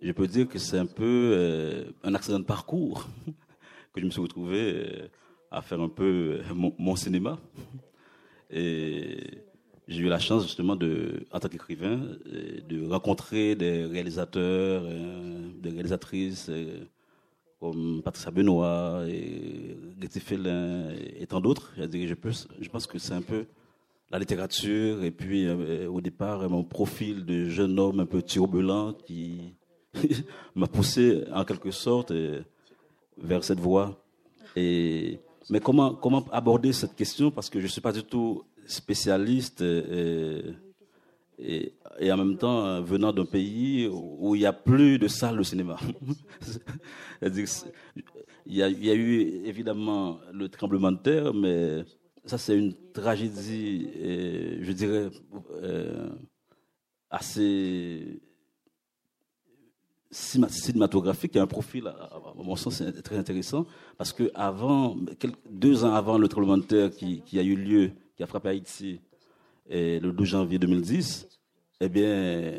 Je 0.01 0.11
peux 0.13 0.27
dire 0.27 0.49
que 0.49 0.59
c'est 0.59 0.79
un 0.79 0.87
peu 0.87 1.85
un 2.03 2.15
accident 2.15 2.39
de 2.39 2.47
parcours 2.47 3.09
que 3.93 4.01
je 4.01 4.07
me 4.07 4.11
suis 4.11 4.23
retrouvé 4.23 5.11
à 5.51 5.61
faire 5.61 5.83
un 5.83 5.91
peu 5.91 6.41
mon, 6.55 6.75
mon 6.79 6.97
cinéma. 6.97 7.39
Et 8.49 9.45
j'ai 9.87 10.01
eu 10.01 10.09
la 10.09 10.19
chance 10.19 10.45
justement 10.45 10.77
de, 10.77 11.27
en 11.31 11.41
tant 11.41 11.49
qu'écrivain, 11.49 12.01
de 12.67 12.89
rencontrer 12.89 13.55
des 13.55 13.85
réalisateurs, 13.85 14.85
des 15.65 15.71
réalisatrices. 15.71 16.49
euh, 16.49 16.85
comme 17.65 18.03
Patricia 18.05 18.31
Benoît, 18.31 19.05
et 19.09 19.75
Getty 19.99 20.21
Fellin 20.21 20.91
et 21.19 21.27
tant 21.27 21.41
d'autres. 21.41 21.73
Je, 21.79 22.69
pense 22.69 22.87
que 22.87 22.99
c'est 22.99 23.15
un 23.15 23.23
peu 23.23 23.47
la 24.11 24.19
littérature 24.19 25.03
et 25.03 25.11
puis 25.11 25.47
euh, 25.47 25.89
au 25.89 26.03
départ 26.03 26.47
mon 26.51 26.63
profil 26.63 27.25
de 27.25 27.49
jeune 27.49 27.79
homme 27.79 28.01
un 28.01 28.07
peu 28.07 28.21
turbulent 28.21 28.93
qui 29.07 29.55
m'a 30.55 30.67
poussé 30.67 31.25
en 31.33 31.47
quelque 31.47 31.71
sorte 31.71 32.11
euh, 32.11 32.43
vers 33.17 33.43
cette 33.43 33.61
voie. 33.61 33.99
Mais 34.57 35.61
comment, 35.63 35.95
comment 35.95 36.23
aborder 36.33 36.75
cette 36.75 36.95
question? 36.95 37.31
Parce 37.31 37.49
que 37.49 37.61
je 37.61 37.65
ne 37.65 37.71
suis 37.71 37.81
pas 37.81 37.93
du 37.93 38.03
tout 38.03 38.43
spécialiste 38.67 39.65
et, 41.39 41.75
en 42.11 42.17
même 42.17 42.37
temps 42.37 42.65
euh, 42.65 42.81
venant 42.81 43.13
d'un 43.13 43.25
pays 43.25 43.89
où 43.89 44.35
il 44.35 44.41
n'y 44.41 44.47
a 44.47 44.53
plus 44.53 44.99
de 44.99 45.09
salles 45.09 45.39
de 45.39 45.43
cinéma. 45.43 45.77
Il 48.47 48.57
y, 48.57 48.63
a, 48.63 48.69
il 48.69 48.85
y 48.85 48.91
a 48.91 48.95
eu 48.95 49.47
évidemment 49.47 50.21
le 50.31 50.51
tremblement 50.51 50.93
de 50.93 50.99
terre, 50.99 51.33
mais 51.33 51.83
ça 52.27 52.37
c'est 52.37 52.55
une 52.55 52.75
tragédie, 52.93 53.89
euh, 53.97 54.59
je 54.61 54.73
dirais, 54.73 55.09
euh, 55.63 56.11
assez 57.09 58.21
cinématographique, 60.11 61.35
et 61.37 61.39
un 61.39 61.47
profil, 61.47 61.87
à, 61.87 62.21
mon 62.37 62.55
sens, 62.55 62.83
très 63.03 63.17
intéressant, 63.17 63.67
parce 63.97 64.13
que 64.13 64.31
avant, 64.35 64.97
deux 65.51 65.85
ans 65.87 65.95
avant 65.95 66.19
le 66.19 66.29
tremblement 66.29 66.59
de 66.59 66.65
terre 66.65 66.91
qui, 66.91 67.23
qui 67.23 67.39
a 67.39 67.43
eu 67.43 67.57
lieu, 67.57 67.93
qui 68.15 68.23
a 68.23 68.27
frappé 68.27 68.51
Haïti, 68.51 69.01
et 69.69 69.99
le 70.01 70.13
12 70.13 70.29
janvier 70.29 70.59
2010, 70.59 71.27
eh 71.81 71.89
bien, 71.89 72.53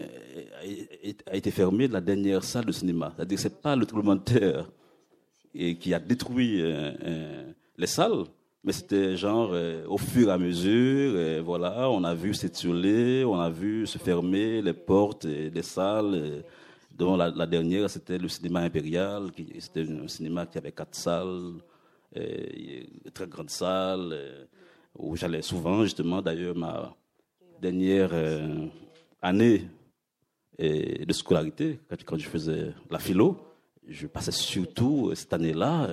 a- 0.62 1.32
a 1.32 1.36
été 1.36 1.52
fermée 1.52 1.88
la 1.88 2.02
dernière 2.02 2.44
salle 2.44 2.66
de 2.66 2.72
cinéma. 2.72 3.14
C'est-à-dire 3.16 3.36
que 3.38 3.42
c'est 3.42 3.62
pas 3.62 3.76
le 3.76 3.86
tremblement 3.86 4.16
de 4.16 4.22
terre 4.22 4.70
et 5.54 5.78
qui 5.78 5.94
a 5.94 6.00
détruit 6.00 6.62
euh, 6.62 6.92
euh, 7.04 7.52
les 7.78 7.88
salles, 7.88 8.24
mais 8.64 8.74
c'était 8.74 9.16
genre 9.16 9.52
euh, 9.54 9.86
au 9.88 9.98
fur 9.98 10.28
et 10.30 10.32
à 10.32 10.38
mesure, 10.38 11.14
euh, 11.16 11.42
voilà, 11.44 11.90
on 11.90 12.04
a 12.04 12.14
vu 12.14 12.34
s'étioler, 12.34 13.24
on 13.24 13.40
a 13.40 13.50
vu 13.50 13.86
se 13.88 13.98
fermer 13.98 14.62
les 14.62 14.74
portes 14.74 15.26
euh, 15.26 15.50
des 15.50 15.62
salles, 15.62 16.44
dont 16.92 17.16
la, 17.16 17.46
dernière 17.46 17.90
c'était 17.90 18.18
le 18.18 18.28
cinéma 18.28 18.62
impérial, 18.62 19.30
c'était 19.60 19.86
un 19.90 20.08
cinéma 20.08 20.46
qui 20.46 20.58
avait 20.58 20.72
quatre 20.72 20.96
salles, 20.96 21.54
une 22.16 23.12
très 23.14 23.28
grande 23.28 23.50
salle, 23.50 24.10
euh, 24.14 24.46
où 24.98 25.16
j'allais 25.16 25.42
souvent 25.42 25.84
justement. 25.84 26.22
D'ailleurs, 26.22 26.56
ma 26.56 26.96
dernière 27.62 28.10
euh, 28.14 28.66
année 29.22 29.68
de 30.58 31.12
scolarité, 31.12 31.80
quand, 32.06 32.18
je 32.18 32.30
faisais 32.30 32.74
la 32.90 33.00
philo, 33.00 33.38
je 33.88 34.08
passais 34.08 34.32
surtout 34.32 35.10
euh, 35.10 35.16
cette 35.16 35.34
année-là 35.34 35.90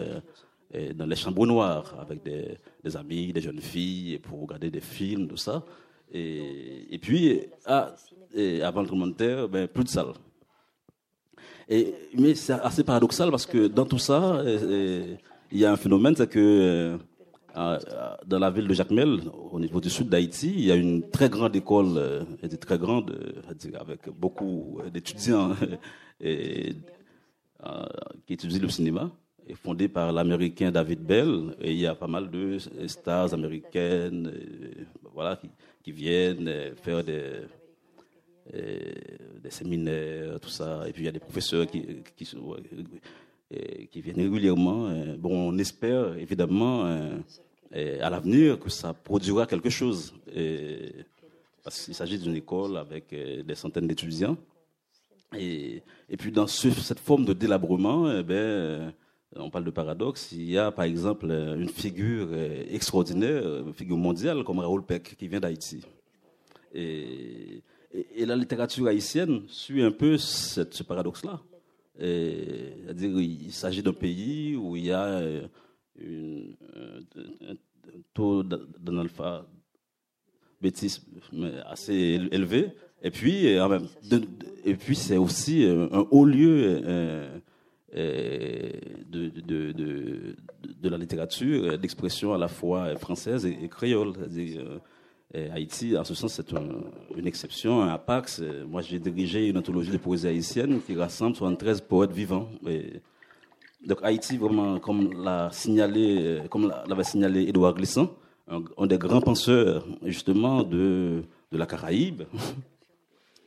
euh, 0.75 0.93
dans 0.95 1.07
les 1.07 1.17
chambres 1.17 1.47
noires 1.47 1.97
avec 1.99 2.23
des, 2.23 2.97
amis, 2.97 3.33
des 3.33 3.41
jeunes 3.41 3.61
filles, 3.61 4.19
pour 4.19 4.43
regarder 4.43 4.71
des 4.71 4.81
films, 4.81 5.27
tout 5.27 5.37
ça. 5.37 5.65
Et, 6.15 6.99
puis, 7.01 7.41
ah, 7.67 7.95
avant 8.63 8.83
le 8.83 9.13
terre, 9.13 9.49
ben, 9.49 9.67
plus 9.67 9.85
de 9.85 9.89
salles. 9.89 10.13
Et, 11.69 11.95
mais 12.15 12.35
c'est 12.35 12.53
assez 12.53 12.85
paradoxal 12.85 13.31
parce 13.31 13.47
que 13.47 13.67
dans 13.67 13.87
tout 13.87 13.99
ça, 13.99 14.43
il 14.45 15.59
y 15.59 15.65
a 15.65 15.73
un 15.73 15.77
phénomène, 15.77 16.15
c'est 16.15 16.29
que 16.29 16.99
dans 17.55 18.39
la 18.39 18.51
ville 18.51 18.67
de 18.67 18.75
Jacmel, 18.75 19.21
au 19.51 19.61
niveau 19.61 19.81
du 19.81 19.91
sud 19.91 20.09
d'Haïti, 20.09 20.53
il 20.55 20.65
y 20.65 20.73
a 20.73 20.77
une 20.77 21.11
très 21.11 21.29
grande 21.29 21.55
école, 21.55 21.97
euh, 21.97 22.25
est 22.43 22.57
très 22.57 22.79
grande, 22.79 23.11
euh, 23.11 23.79
avec 23.79 24.09
beaucoup 24.09 24.81
euh, 24.81 24.91
d'étudiants 24.91 25.55
qui 28.27 28.33
étudient 28.33 28.61
le 28.61 28.69
cinéma, 28.69 29.11
et 29.47 29.55
fondée 29.55 29.89
par 29.89 30.13
l'américain 30.13 30.71
David 30.71 31.01
Bell. 31.01 31.57
Et 31.61 31.73
il 31.73 31.79
y 31.79 31.87
a 31.87 31.95
pas 31.95 32.07
mal 32.07 32.31
de 32.31 32.59
stars 32.87 33.35
américaines 33.35 34.33
voilà, 35.13 35.41
qui, 35.83 35.93
viennent 35.93 36.75
faire 36.77 37.03
des, 37.05 37.43
séminaires, 39.51 40.41
tout 40.41 40.49
ça. 40.49 40.89
Et 40.89 40.93
puis 40.93 41.03
il 41.03 41.07
y 41.07 41.09
a 41.09 41.13
des 41.13 41.19
professeurs 41.21 41.67
qui, 41.67 42.03
qui, 42.17 42.25
qui 43.91 44.01
viennent 44.01 44.17
régulièrement. 44.21 44.87
Euh, 44.89 45.17
Bon, 45.19 45.51
on 45.51 45.59
espère 45.59 46.17
évidemment 46.17 46.85
euh, 46.87 47.17
euh, 47.77 47.99
à 48.03 48.11
l'avenir 48.11 48.59
que 48.59 48.71
ça 48.71 48.93
produira 48.93 49.47
quelque 49.47 49.71
chose. 49.71 50.15
Parce 51.65 51.85
qu'il 51.85 51.95
s'agit 51.95 52.19
d'une 52.19 52.35
école 52.37 52.77
avec 52.77 53.15
des 53.15 53.55
centaines 53.55 53.87
d'étudiants. 53.87 54.37
Et, 55.39 55.83
puis 56.19 56.33
dans 56.33 56.47
ce- 56.47 56.71
cette 56.71 56.99
forme 56.99 57.25
de 57.25 57.33
délabrement, 57.33 58.11
eh 58.11 58.25
euh, 58.31 58.91
on 59.37 59.49
parle 59.49 59.65
de 59.65 59.71
paradoxe, 59.71 60.33
il 60.33 60.51
y 60.51 60.59
a 60.59 60.71
par 60.71 60.85
exemple 60.85 61.27
une 61.27 61.69
figure 61.69 62.29
extraordinaire, 62.71 63.43
une 63.67 63.73
figure 63.73 63.97
mondiale 63.97 64.45
comme 64.45 64.59
Raoul 64.59 64.85
Peck 64.85 65.17
qui 65.17 65.29
vient 65.29 65.41
d'Haïti. 65.41 65.81
Et, 66.75 67.63
la 68.19 68.37
littérature 68.37 68.87
haïtienne 68.87 69.43
suit 69.49 69.83
un 69.83 69.91
peu 69.93 70.17
ce 70.19 70.83
paradoxe-là. 70.83 71.41
Et, 71.99 72.73
C'est-à-dire 72.85 73.21
il 73.21 73.53
s'agit 73.53 73.83
d'un 73.83 73.93
pays 73.93 74.57
où 74.57 74.77
il 74.77 74.87
y 74.87 74.93
a 74.93 75.05
euh, 75.05 75.47
une- 75.99 76.55
un, 77.47 77.55
taux 78.15 78.43
d'analphabétisme 78.43 81.05
assez 81.67 81.95
élevé. 82.31 82.73
Et 83.03 83.11
puis, 83.11 83.57
euh, 83.57 83.79
puis 84.79 84.97
c'est 84.97 85.17
aussi 85.17 85.65
euh, 85.65 85.89
un 85.93 86.07
haut 86.11 86.25
lieu 86.25 86.81
euh, 86.85 87.39
euh, 87.97 88.71
de, 89.11 89.29
de, 89.29 89.73
de, 89.73 90.89
la 90.89 90.97
littérature, 90.97 91.65
euh, 91.65 91.77
d'expression 91.77 92.33
à 92.33 92.39
la 92.39 92.49
fois 92.49 92.97
française 92.97 93.45
et, 93.45 93.69
créole. 93.69 94.15
Euh, 94.19 94.79
Haïti, 95.35 95.97
en 95.97 96.05
ce 96.05 96.15
sens, 96.15 96.35
c'est 96.35 96.53
un- 96.53 96.83
une 97.17 97.27
exception, 97.27 97.83
un 97.83 97.89
apax. 97.89 98.43
Moi, 98.69 98.83
j'ai 98.83 98.99
dirigé 98.99 99.49
une 99.49 99.57
anthologie 99.59 99.91
de 99.91 99.97
poésie 99.97 100.27
haïtienne 100.29 100.81
qui 100.87 100.95
rassemble 100.95 101.35
73 101.37 101.81
poètes 101.81 102.13
vivants. 102.13 102.49
Donc 103.87 103.99
Haïti, 104.03 104.37
vraiment, 104.37 104.79
comme 104.79 105.23
l'a 105.25 105.49
signalé, 105.53 106.41
comme 106.51 106.69
l'a- 106.69 106.85
l'avait 106.87 107.03
signalé 107.05 107.43
Édouard 107.49 107.75
Glissant, 107.75 108.11
un, 108.47 108.87
des 108.87 108.99
grands 108.99 109.21
penseurs 109.23 109.87
justement 110.05 110.63
de, 110.63 111.23
de 111.51 111.59
la 111.59 111.67
Caraïbe, 111.67 112.23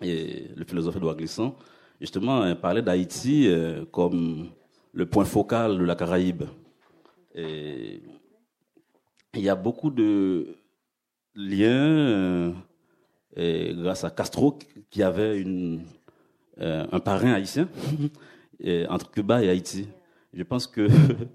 et 0.01 0.47
le 0.55 0.65
philosophe 0.65 0.95
Édouard 0.97 1.15
Glissant, 1.15 1.55
justement, 2.01 2.41
euh, 2.41 2.55
parlait 2.55 2.81
d'Haïti 2.81 3.47
euh, 3.47 3.85
comme 3.91 4.49
le 4.93 5.05
point 5.05 5.23
focal 5.25 5.77
de 5.77 5.83
la 5.85 5.95
Caraïbe. 5.95 6.43
Il 7.35 8.01
y 9.35 9.49
a 9.49 9.55
beaucoup 9.55 9.89
de 9.89 10.55
liens 11.35 11.69
euh, 11.97 12.51
et 13.35 13.73
grâce 13.75 14.03
à 14.03 14.09
Castro 14.11 14.57
qui 14.89 15.03
avait 15.03 15.39
une, 15.39 15.81
euh, 16.59 16.85
un 16.91 16.99
parrain 16.99 17.33
haïtien 17.33 17.67
et 18.59 18.85
entre 18.87 19.11
Cuba 19.11 19.43
et 19.43 19.49
Haïti. 19.49 19.87
Je 20.33 20.43
pense 20.43 20.67
que 20.67 20.87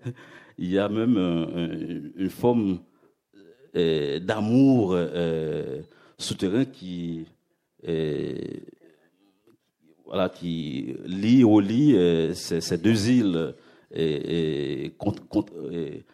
il 0.58 0.70
y 0.70 0.78
a 0.78 0.88
même 0.88 1.16
euh, 1.16 1.46
un- 2.16 2.20
une 2.22 2.30
forme 2.30 2.80
d'amour 3.72 4.96
souterrain 6.18 6.64
qui 6.64 7.24
euh, 7.86 8.34
voilà 10.04 10.28
qui 10.28 10.96
lie 11.06 11.44
au 11.44 11.60
lit 11.60 11.94
ces, 12.34 12.60
deux 12.78 13.08
îles 13.10 13.54
et, 13.92 14.84
et 14.86 14.96
et 15.72 16.04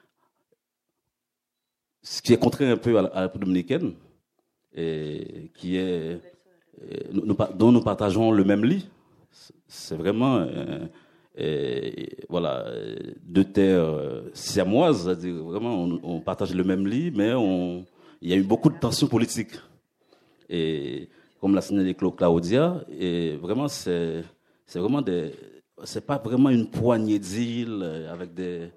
ce 2.08 2.22
qui 2.22 2.32
est 2.32 2.38
contraire 2.38 2.72
un 2.72 2.76
peu 2.76 2.96
à 2.96 3.02
la, 3.02 3.08
à 3.08 3.28
dominicaine 3.28 3.94
et 4.72 5.50
qui 5.56 5.76
est 5.76 6.20
euh, 6.82 7.40
dont 7.54 7.72
nous 7.72 7.80
partageons 7.80 8.30
le 8.30 8.44
même 8.44 8.64
lit. 8.64 8.86
C'est 9.66 9.96
vraiment 9.96 10.36
euh, 10.36 10.86
euh, 11.40 11.90
voilà 12.28 12.64
deux 13.24 13.44
terres 13.44 14.22
siamoises, 14.34 15.02
c'est-à-dire 15.02 15.34
vraiment 15.42 15.82
on, 15.82 16.20
partage 16.20 16.54
le 16.54 16.62
même 16.62 16.86
lit, 16.86 17.10
mais 17.10 17.32
il 18.22 18.30
y 18.30 18.32
a 18.32 18.36
eu 18.36 18.44
beaucoup 18.44 18.70
de 18.70 18.78
tensions 18.78 19.08
politiques. 19.08 19.56
Et 20.48 21.08
comme 21.40 21.56
l'a 21.56 21.60
signalé 21.60 21.94
Cla- 21.94 22.14
Claudia, 22.14 22.84
et 23.00 23.36
vraiment 23.36 23.66
c'est 23.66 24.22
vraiment 24.76 25.02
des 25.02 25.32
c'est 25.82 26.06
pas 26.06 26.18
vraiment 26.18 26.50
une 26.50 26.70
poignée 26.70 27.18
d'îles 27.18 28.06
avec 28.12 28.32
des, 28.32 28.70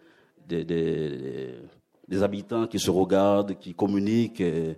des, 2.10 2.24
habitants 2.24 2.68
qui 2.68 2.80
se 2.80 2.92
regardent, 2.92 3.58
qui 3.58 3.74
communiquent. 3.74 4.42
Et, 4.42 4.78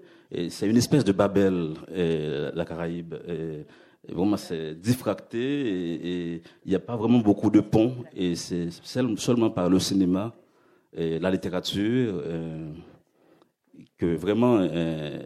c'est 0.50 0.68
une 0.68 0.78
espèce 0.78 1.04
de 1.04 1.12
Babel, 1.12 1.74
la 1.90 2.66
Caraïbe. 2.66 3.16
Et, 3.28 3.66
vraiment, 4.14 4.38
c'est 4.38 4.76
diffracté 4.76 5.40
et 5.40 6.42
il 6.66 6.70
n'y 6.70 6.76
a 6.76 6.80
pas 6.80 6.96
vraiment 6.96 7.20
beaucoup 7.20 7.50
de 7.50 7.60
ponts. 7.60 7.96
Et 8.16 8.36
c'est 8.36 8.70
seulement 8.72 9.50
par 9.50 9.70
le 9.70 9.80
cinéma 9.80 10.34
et 10.94 11.20
la 11.20 11.32
littérature 11.32 12.22
euh, 12.26 12.72
que 13.98 14.16
vraiment 14.16 14.58
euh, 14.60 15.20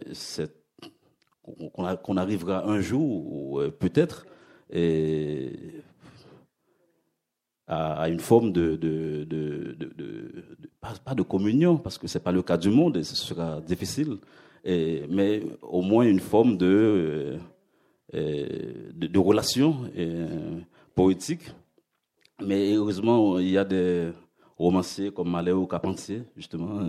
qu'on 2.02 2.16
arrivera 2.16 2.68
un 2.68 2.80
jour, 2.80 3.60
euh, 3.60 3.70
peut-être, 3.70 4.26
à, 7.66 8.08
une 8.08 8.20
forme 8.20 8.52
de, 8.52 8.78
pas, 11.04 11.14
de 11.14 11.22
communion, 11.22 11.76
parce 11.76 11.98
que 11.98 12.06
c'est 12.06 12.20
pas 12.20 12.32
le 12.32 12.42
cas 12.42 12.56
du 12.56 12.70
monde 12.70 12.96
et 12.96 13.02
ce 13.02 13.16
sera 13.16 13.60
difficile, 13.60 14.18
et, 14.64 15.04
mais 15.10 15.42
au 15.62 15.82
moins 15.82 16.04
une 16.04 16.20
forme 16.20 16.56
de, 16.56 17.38
euh, 18.14 18.92
de, 18.94 19.18
relation 19.18 19.76
euh, 19.98 20.60
poétique. 20.94 21.42
Mais 22.44 22.74
heureusement, 22.74 23.38
il 23.38 23.50
y 23.50 23.58
a 23.58 23.64
des 23.64 24.10
romanciers 24.56 25.10
comme 25.10 25.30
Maléo 25.30 25.66
Carpentier, 25.66 26.22
justement, 26.36 26.80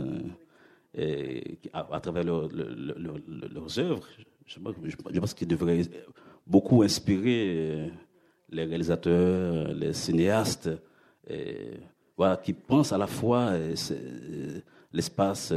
euh, 0.97 1.39
à, 1.73 1.99
travers 1.99 2.23
leurs 2.23 3.79
œuvres, 3.79 4.07
je 4.45 5.19
pense 5.19 5.33
qu'ils 5.33 5.47
devraient 5.47 5.81
beaucoup 6.45 6.83
inspirer 6.83 7.91
les 8.49 8.63
réalisateurs, 8.63 9.73
les 9.73 9.93
cinéastes, 9.93 10.69
voilà, 12.15 12.37
qui 12.37 12.53
pensent 12.53 12.91
à 12.91 12.97
la 12.97 13.07
fois 13.07 13.53
l'espace 14.93 15.53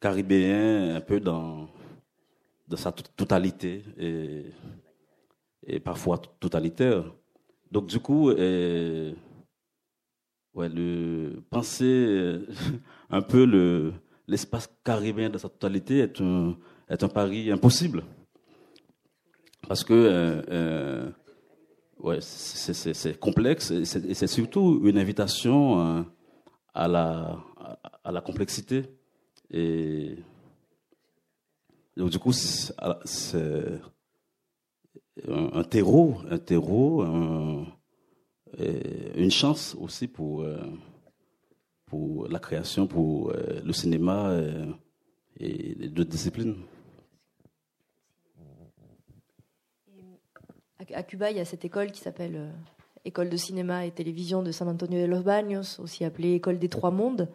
caribéen 0.00 0.94
un 0.96 1.00
peu 1.00 1.20
dans, 1.20 1.68
sa 2.74 2.92
totalité 2.92 3.82
et, 5.66 5.80
parfois 5.80 6.18
totalitaire. 6.40 7.04
Donc 7.70 7.86
du 7.86 7.98
coup, 7.98 8.32
penser 11.50 12.38
un 13.10 13.22
peu 13.22 13.44
le, 13.44 13.92
l'espace 14.28 14.70
caribéen 14.84 15.30
dans 15.30 15.38
sa 15.38 15.48
totalité 15.48 15.98
est 15.98 16.20
un, 16.20 17.08
pari 17.08 17.50
impossible. 17.50 18.04
Parce 19.66 19.82
que 19.82 19.94
euh, 19.94 20.42
euh, 20.50 21.10
ouais, 22.00 22.18
c'est 22.20 23.18
complexe 23.18 23.70
et 23.70 23.84
c'est 23.84 24.26
surtout 24.26 24.80
une 24.84 24.98
invitation 24.98 25.80
euh, 25.80 26.02
à, 26.74 26.88
la, 26.88 27.38
à, 28.04 28.12
la 28.12 28.20
complexité. 28.20 28.84
Et 29.50 30.16
donc, 31.96 32.10
du 32.10 32.18
coup, 32.18 32.32
c'est 32.32 32.74
un, 35.26 35.64
terreau, 35.64 36.16
un 36.30 36.38
terreau, 36.38 37.04
une 39.16 39.30
chance 39.30 39.76
aussi 39.80 40.06
pour, 40.06 40.46
pour 41.86 42.28
la 42.28 42.38
création, 42.38 42.86
pour 42.86 43.32
le 43.32 43.72
cinéma 43.72 44.38
et 45.40 45.88
d'autres 45.88 46.10
disciplines. 46.10 46.56
À 50.94 51.02
Cuba, 51.02 51.30
il 51.30 51.36
y 51.36 51.40
a 51.40 51.44
cette 51.44 51.64
école 51.64 51.92
qui 51.92 52.00
s'appelle 52.00 52.36
euh, 52.36 52.50
École 53.04 53.30
de 53.30 53.36
cinéma 53.36 53.86
et 53.86 53.90
télévision 53.90 54.42
de 54.42 54.52
San 54.52 54.68
Antonio 54.68 55.00
de 55.00 55.06
los 55.06 55.22
Baños, 55.22 55.78
aussi 55.78 56.04
appelée 56.04 56.34
École 56.34 56.58
des 56.58 56.68
Trois 56.68 56.90
Mondes, 56.90 57.28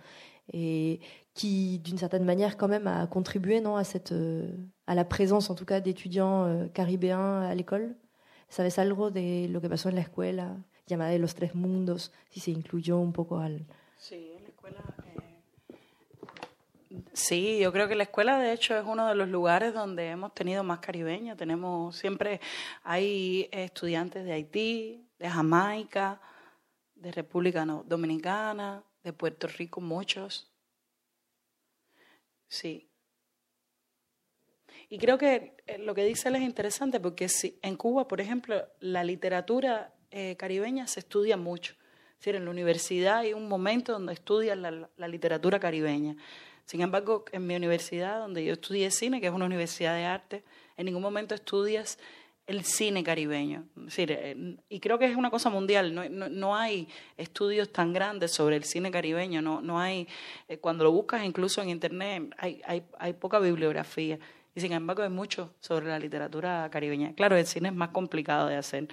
et 0.52 1.00
qui, 1.34 1.80
d'une 1.80 1.98
certaine 1.98 2.26
manière, 2.26 2.58
quand 2.58 2.68
même, 2.68 2.88
a 2.88 3.08
contribué 3.08 3.62
non, 3.62 3.76
à, 3.76 3.84
cette, 3.84 4.12
euh, 4.12 4.52
à 4.88 4.96
la 4.96 5.06
présence, 5.06 5.50
en 5.50 5.56
tout 5.56 5.66
cas, 5.66 5.80
d'étudiants 5.80 6.46
euh, 6.46 6.68
caribéens 6.68 7.42
à 7.42 7.56
l'école. 7.56 7.96
¿Sabes 8.50 8.78
algo 8.78 9.10
de 9.10 9.48
lo 9.48 9.62
que 9.62 9.68
pasó 9.68 9.90
en 9.90 9.96
la 9.96 10.02
escuela 10.02 10.56
llamada 10.86 11.12
de 11.12 11.18
los 11.18 11.34
tres 11.34 11.56
mundos? 11.56 12.12
Si 12.30 12.40
se 12.40 12.52
incluyó 12.52 13.00
un 13.00 13.12
poco 13.12 13.38
al... 13.38 13.66
Sí, 13.98 14.16
escuela 14.46 14.78
Sí, 17.14 17.60
yo 17.60 17.72
creo 17.72 17.88
que 17.88 17.96
la 17.96 18.04
escuela 18.04 18.38
de 18.38 18.54
hecho 18.54 18.78
es 18.78 18.86
uno 18.86 19.08
de 19.08 19.16
los 19.16 19.28
lugares 19.28 19.74
donde 19.74 20.10
hemos 20.10 20.34
tenido 20.34 20.64
más 20.64 20.80
caribeños. 20.80 21.38
Tenemos 21.38 21.96
siempre 21.96 22.40
hay 22.84 23.50
estudiantes 23.52 24.24
de 24.26 24.34
Haití, 24.34 25.08
de 25.18 25.30
Jamaica, 25.30 26.22
de 26.94 27.12
República 27.12 27.66
Dominicana, 27.66 28.84
de 29.04 29.12
Puerto 29.12 29.48
Rico, 29.48 29.82
muchos. 29.82 30.52
Sí. 32.48 32.90
Y 34.90 35.00
creo 35.00 35.18
que 35.18 35.56
eh, 35.66 35.80
lo 35.80 35.96
que 35.96 36.06
dice 36.06 36.30
él 36.30 36.36
es 36.36 36.44
interesante 36.44 37.00
porque 37.00 37.28
si, 37.28 37.58
en 37.64 37.76
Cuba, 37.76 38.08
por 38.08 38.22
ejemplo, 38.22 38.68
la 38.80 39.04
literatura 39.04 39.96
eh, 40.12 40.36
caribeña 40.38 40.86
se 40.86 41.00
estudia 41.00 41.38
mucho. 41.38 41.74
Es 41.74 42.20
decir, 42.20 42.36
en 42.36 42.46
la 42.46 42.52
universidad 42.52 43.18
hay 43.20 43.34
un 43.34 43.48
momento 43.48 43.94
donde 43.94 44.14
estudian 44.14 44.62
la 44.62 45.08
literatura 45.08 45.60
caribeña. 45.60 46.16
Sin 46.66 46.82
embargo, 46.82 47.26
en 47.32 47.46
mi 47.46 47.56
universidad, 47.56 48.20
donde 48.20 48.44
yo 48.44 48.54
estudié 48.54 48.90
cine, 48.92 49.20
que 49.20 49.28
es 49.28 49.34
una 49.34 49.46
universidad 49.46 49.96
de 49.96 50.06
arte, 50.06 50.44
en 50.78 50.86
ningún 50.86 51.02
momento 51.02 51.36
estudias 51.36 52.00
el 52.48 52.64
cine 52.66 53.04
caribeño. 53.04 53.66
Eh, 53.98 54.58
y 54.70 54.80
creo 54.80 55.00
que 55.00 55.06
es 55.06 55.16
una 55.16 55.30
cosa 55.30 55.50
mundial, 55.50 55.94
no, 55.94 56.30
no, 56.30 56.56
hay 56.56 56.88
estudios 57.18 57.72
tan 57.72 57.94
grandes 57.94 58.32
sobre 58.32 58.58
el 58.58 58.64
cine 58.64 58.92
caribeño, 58.92 59.42
no, 59.42 59.62
no 59.62 59.80
hay, 59.80 60.08
eh, 60.48 60.58
cuando 60.58 60.84
lo 60.84 60.92
buscas 60.92 61.24
incluso 61.24 61.62
en 61.62 61.70
internet 61.70 62.34
hay, 62.38 62.62
hay, 62.66 62.84
hay 63.00 63.14
poca 63.14 63.40
bibliografía. 63.40 64.20
Y 64.56 64.62
sin 64.62 64.72
embargo 64.72 65.02
hay 65.02 65.10
mucho 65.10 65.54
sobre 65.60 65.88
la 65.88 65.98
literatura 65.98 66.70
caribeña. 66.72 67.14
Claro, 67.16 67.36
el 67.36 67.48
cine 67.48 67.70
es 67.70 67.76
más 67.76 67.90
complicado 67.90 68.48
de 68.48 68.58
hacer. 68.58 68.88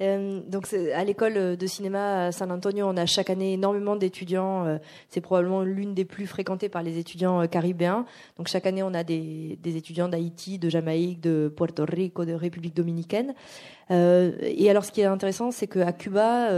Euh, 0.00 0.40
donc 0.48 0.68
à 0.94 1.04
l'école 1.04 1.56
de 1.56 1.66
cinéma 1.66 2.26
à 2.26 2.32
San 2.32 2.50
Antonio, 2.50 2.86
on 2.88 2.96
a 2.96 3.06
chaque 3.06 3.30
année 3.30 3.54
énormément 3.54 3.96
d'étudiants. 3.96 4.66
Euh, 4.66 4.78
c'est 5.08 5.20
probablement 5.20 5.62
l'une 5.62 5.94
des 5.94 6.04
plus 6.04 6.26
fréquentées 6.26 6.68
par 6.68 6.82
les 6.82 6.98
étudiants 6.98 7.42
euh, 7.42 7.46
caribéens. 7.46 8.04
Donc 8.36 8.48
chaque 8.48 8.66
année, 8.66 8.82
on 8.82 8.94
a 8.94 9.04
des, 9.04 9.58
étudiants 9.64 10.08
d'Haïti, 10.08 10.58
de 10.58 10.68
Jamaïque, 10.68 11.20
de 11.20 11.52
Puerto 11.54 11.84
Rico, 11.86 12.24
de 12.24 12.32
République 12.34 12.74
dominicaine. 12.74 13.34
Et 13.90 14.70
alors, 14.70 14.82
ce 14.82 14.90
qui 14.90 15.02
est 15.02 15.04
intéressant, 15.04 15.50
c'est 15.50 15.66
qu'à 15.66 15.92
Cuba, 15.92 16.48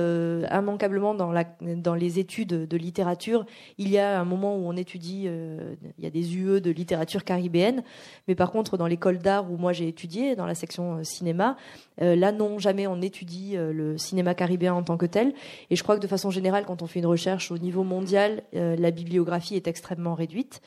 immanquablement 0.48 1.12
dans, 1.12 1.34
dans 1.60 1.94
les 1.94 2.20
études 2.20 2.68
de 2.68 2.76
littérature, 2.76 3.46
il 3.78 3.88
y 3.88 3.98
a 3.98 4.20
un 4.20 4.24
moment 4.24 4.56
où 4.56 4.68
on 4.68 4.76
étudie, 4.76 5.24
il 5.24 6.04
y 6.04 6.06
a 6.06 6.10
des 6.10 6.36
UE 6.36 6.60
de 6.60 6.70
littérature 6.70 7.24
caribéenne, 7.24 7.82
mais 8.28 8.36
par 8.36 8.52
contre, 8.52 8.76
dans 8.76 8.86
l'école 8.86 9.18
d'art 9.18 9.50
où 9.50 9.56
moi 9.56 9.72
j'ai 9.72 9.88
étudié, 9.88 10.36
dans 10.36 10.46
la 10.46 10.54
section 10.54 11.02
cinéma, 11.02 11.56
là, 11.98 12.30
non, 12.30 12.60
jamais 12.60 12.75
on 12.86 13.00
étudie 13.00 13.56
le 13.56 13.96
cinéma 13.96 14.34
caribéen 14.34 14.74
en 14.74 14.82
tant 14.82 14.96
que 14.96 15.06
tel. 15.06 15.32
Et 15.70 15.76
je 15.76 15.82
crois 15.82 15.96
que 15.96 16.02
de 16.02 16.06
façon 16.06 16.30
générale, 16.30 16.64
quand 16.66 16.82
on 16.82 16.86
fait 16.86 16.98
une 16.98 17.06
recherche 17.06 17.50
au 17.50 17.58
niveau 17.58 17.84
mondial, 17.84 18.42
la 18.52 18.90
bibliographie 18.90 19.54
est 19.54 19.68
extrêmement 19.68 20.14
réduite. 20.14 20.60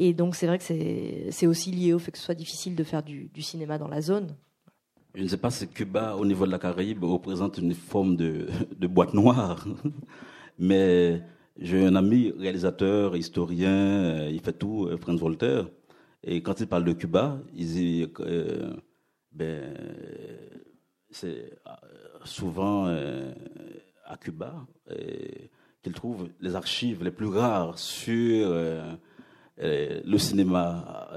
Et 0.00 0.14
donc, 0.14 0.36
c'est 0.36 0.46
vrai 0.46 0.58
que 0.58 0.64
c'est 0.64 1.46
aussi 1.48 1.72
lié 1.72 1.92
au 1.92 1.98
fait 1.98 2.12
que 2.12 2.18
ce 2.18 2.24
soit 2.24 2.36
difficile 2.36 2.76
de 2.76 2.84
faire 2.84 3.02
du, 3.02 3.42
cinéma 3.42 3.78
dans 3.78 3.88
la 3.88 4.00
zone. 4.00 4.36
Je 5.14 5.24
ne 5.24 5.28
sais 5.28 5.36
pas 5.36 5.50
si 5.50 5.66
Cuba, 5.66 6.14
au 6.16 6.24
niveau 6.24 6.46
de 6.46 6.52
la 6.52 6.60
Caraïbe, 6.60 7.02
représente 7.02 7.58
une 7.58 7.74
forme 7.74 8.14
de, 8.14 8.46
de 8.78 8.86
boîte 8.86 9.12
noire, 9.12 9.66
mais 10.58 11.20
j'ai 11.58 11.84
un 11.84 11.96
ami 11.96 12.32
réalisateur, 12.38 13.16
historien, 13.16 13.72
euh, 13.72 14.30
il 14.30 14.40
fait 14.40 14.52
tout, 14.52 14.86
euh, 14.86 14.96
Franz 14.96 15.18
Voltaire, 15.18 15.68
et 16.22 16.42
quand 16.42 16.60
il 16.60 16.68
parle 16.68 16.84
de 16.84 16.92
Cuba, 16.92 17.40
il 17.52 17.66
dit 17.66 18.06
euh, 18.20 18.76
ben, 19.32 19.74
c'est 21.10 21.52
souvent 22.24 22.86
à 24.04 24.16
Cuba 24.18 24.66
qu'il 25.82 25.92
trouve 25.94 26.28
les 26.40 26.54
archives 26.54 27.02
les 27.02 27.10
plus 27.10 27.26
rares 27.26 27.78
sur 27.78 28.48
le 29.58 30.18
cinéma 30.18 31.08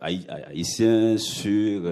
haïtien, 0.00 1.18
sur 1.18 1.82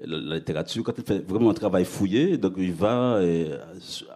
la 0.00 0.36
littérature, 0.36 0.82
quand 0.82 0.96
il 0.96 1.04
fait 1.04 1.18
vraiment 1.18 1.50
un 1.50 1.54
travail 1.54 1.84
fouillé, 1.84 2.38
donc 2.38 2.54
il 2.56 2.72
va 2.72 3.16
euh, 3.16 3.58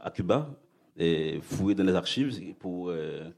à 0.02 0.10
Cuba 0.10 0.50
et 0.96 1.40
fouiller 1.42 1.74
dans 1.74 1.84
les 1.84 1.94
archives 1.94 2.54
pour 2.58 2.88
euh, 2.88 3.28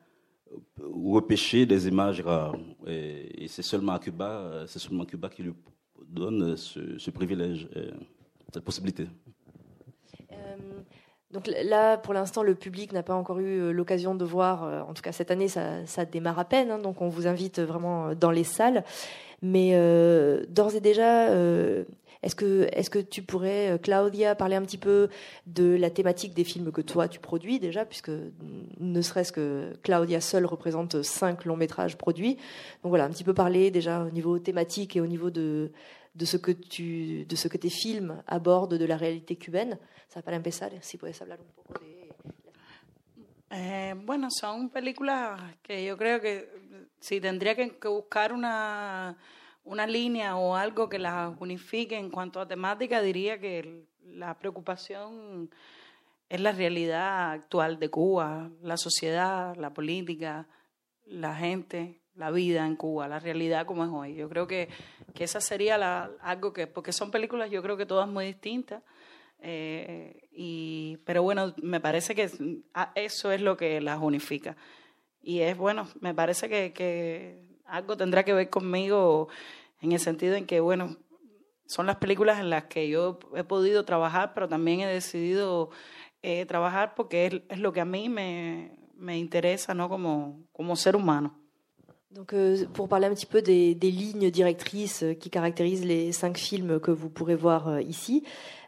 repêcher 0.78 1.66
des 1.66 1.88
images 1.88 2.20
rares. 2.20 2.56
Et, 2.86 3.46
c'est 3.48 3.62
seulement 3.62 3.92
à 3.92 3.98
Cuba, 3.98 4.64
c'est 4.66 4.78
seulement 4.78 5.04
Cuba 5.04 5.28
qui 5.28 5.42
lui 5.42 5.54
donne 6.08 6.56
ce, 6.56 7.10
privilège, 7.10 7.68
cette 8.56 8.64
possibilité. 8.64 9.06
Euh, 10.32 10.36
donc 11.30 11.50
là, 11.64 11.96
pour 11.98 12.14
l'instant, 12.14 12.42
le 12.42 12.54
public 12.54 12.92
n'a 12.92 13.02
pas 13.02 13.14
encore 13.14 13.38
eu 13.38 13.72
l'occasion 13.72 14.14
de 14.14 14.24
voir. 14.24 14.88
En 14.88 14.94
tout 14.94 15.02
cas, 15.02 15.12
cette 15.12 15.30
année, 15.30 15.48
ça, 15.48 16.04
démarre 16.04 16.38
à 16.38 16.44
peine. 16.44 16.70
Hein, 16.70 16.78
donc, 16.78 17.02
on 17.02 17.08
vous 17.08 17.26
invite 17.26 17.60
vraiment 17.60 18.14
dans 18.14 18.30
les 18.30 18.44
salles. 18.44 18.84
Mais 19.42 19.72
d'ores 20.48 20.74
et 20.74 20.80
déjà, 20.80 21.30
est-ce 22.26 22.34
que, 22.34 22.68
est 22.72 22.88
que 22.88 22.98
tu 22.98 23.22
pourrais, 23.22 23.70
euh, 23.70 23.78
Claudia, 23.78 24.34
parler 24.34 24.56
un 24.56 24.62
petit 24.62 24.78
peu 24.78 25.08
de 25.46 25.76
la 25.76 25.90
thématique 25.90 26.34
des 26.34 26.42
films 26.42 26.72
que 26.72 26.80
toi 26.80 27.06
tu 27.06 27.20
produis 27.20 27.60
déjà, 27.60 27.84
puisque 27.84 28.10
ne 28.80 29.00
serait-ce 29.00 29.30
que 29.32 29.72
Claudia 29.84 30.20
seule 30.20 30.46
représente 30.46 31.02
cinq 31.02 31.44
longs 31.44 31.56
métrages 31.56 31.96
produits. 31.96 32.34
Donc 32.82 32.90
voilà, 32.90 33.04
un 33.04 33.10
petit 33.10 33.24
peu 33.24 33.32
parler 33.32 33.70
déjà 33.70 34.02
au 34.02 34.10
niveau 34.10 34.40
thématique 34.40 34.96
et 34.96 35.00
au 35.00 35.06
niveau 35.06 35.30
de, 35.30 35.70
de 36.16 36.24
ce 36.24 36.38
que 36.38 36.52
tu, 36.52 37.26
de 37.26 37.37
ce 37.37 37.48
que 37.48 37.59
tes 37.59 37.70
films 37.70 38.22
abordent 38.26 38.79
de 38.79 38.87
la 38.87 38.96
réalité 38.96 39.37
cubaine. 39.37 39.79
Ça 40.09 40.22
pas 40.22 40.33
empezar, 40.33 40.70
si 40.81 40.96
puedes 40.96 41.20
hablar 41.20 41.38
un 41.40 41.52
poco 41.52 41.74
de 41.74 42.07
Eh, 43.50 43.94
bueno, 44.05 44.29
son 44.31 44.70
películas 44.70 45.40
que 45.62 45.85
yo 45.85 45.96
creo 45.96 46.20
que 46.20 46.50
si 46.98 47.20
tendría 47.20 47.55
que, 47.55 47.70
buscar 47.88 48.33
una, 48.33 49.16
una 49.64 49.87
línea 49.87 50.37
o 50.37 50.57
algo 50.57 50.88
que 50.88 50.98
las 50.98 51.33
unifique 51.38 51.96
en 51.96 52.11
cuanto 52.11 52.40
a 52.40 52.48
temática, 52.48 53.00
diría 53.00 53.38
que 53.38 53.85
la 54.02 54.37
preocupación 54.37 55.48
es 56.29 56.40
la 56.40 56.50
realidad 56.52 57.31
actual 57.31 57.79
de 57.79 57.88
Cuba, 57.88 58.50
la 58.62 58.76
sociedad, 58.76 59.55
la 59.57 59.72
política, 59.72 60.48
la 61.05 61.37
gente, 61.37 62.00
la 62.16 62.31
vida 62.31 62.66
en 62.66 62.76
Cuba, 62.76 63.09
la 63.09 63.18
realidad 63.18 63.66
como 63.66 63.85
es 63.85 63.90
hoy. 63.92 64.14
Yo 64.14 64.29
creo 64.29 64.46
que, 64.46 64.68
que 65.14 65.24
esa 65.24 65.40
sería 65.40 65.79
la, 65.79 66.11
algo 66.20 66.52
que, 66.52 66.66
porque 66.66 66.92
son 66.92 67.11
películas 67.11 67.50
yo 67.50 67.62
creo 67.62 67.76
que 67.76 67.87
todas 67.87 68.09
muy 68.09 68.26
distintas, 68.26 68.83
eh, 69.40 70.29
y, 70.33 70.98
pero 71.05 71.22
bueno, 71.22 71.55
me 71.62 71.81
parece 71.81 72.14
que 72.14 72.31
eso 72.94 73.33
es 73.33 73.40
lo 73.40 73.57
que 73.57 73.81
las 73.81 74.00
unifica. 74.00 74.57
Y 75.20 75.40
es 75.40 75.57
bueno, 75.57 75.88
me 76.00 76.14
parece 76.14 76.48
que, 76.48 76.72
que 76.72 77.42
algo 77.64 77.96
tendrá 77.96 78.24
que 78.24 78.33
ver 78.33 78.48
conmigo 78.48 79.29
en 79.81 79.92
el 79.92 80.00
sentido 80.00 80.35
en 80.37 80.46
que, 80.46 80.61
bueno, 80.61 80.96
son 81.66 81.87
las 81.87 81.96
películas 81.96 82.38
en 82.38 82.48
las 82.48 82.64
que 82.64 82.88
yo 82.88 83.18
he 83.35 83.44
podido 83.44 83.85
trabajar, 83.85 84.33
pero 84.35 84.48
también 84.48 84.81
he 84.81 84.87
decidido 84.87 85.70
eh, 86.22 86.46
trabajar 86.46 86.94
porque 86.94 87.26
es, 87.26 87.42
es, 87.48 87.59
lo 87.59 87.72
que 87.72 87.81
a 87.81 87.85
mí 87.85 88.09
me, 88.09 88.79
me 88.94 89.18
interesa, 89.18 89.74
¿no? 89.74 89.88
Como, 89.88 90.46
como 90.52 90.76
ser 90.76 90.96
humano. 90.96 91.45
Donc, 92.12 92.32
euh, 92.32 92.64
pour 92.72 92.88
parler 92.88 93.06
un 93.06 93.14
petit 93.14 93.26
peu 93.26 93.42
des, 93.42 93.74
lignes 93.74 94.30
directrices 94.30 95.04
qui 95.20 95.28
caractérisent 95.28 95.84
les 95.84 96.12
cinq 96.12 96.38
films 96.38 96.80
que 96.80 96.90
vous 96.90 97.10
pourrez 97.10 97.34
voir 97.34 97.68
euh, 97.68 97.82
ici, 97.82 98.22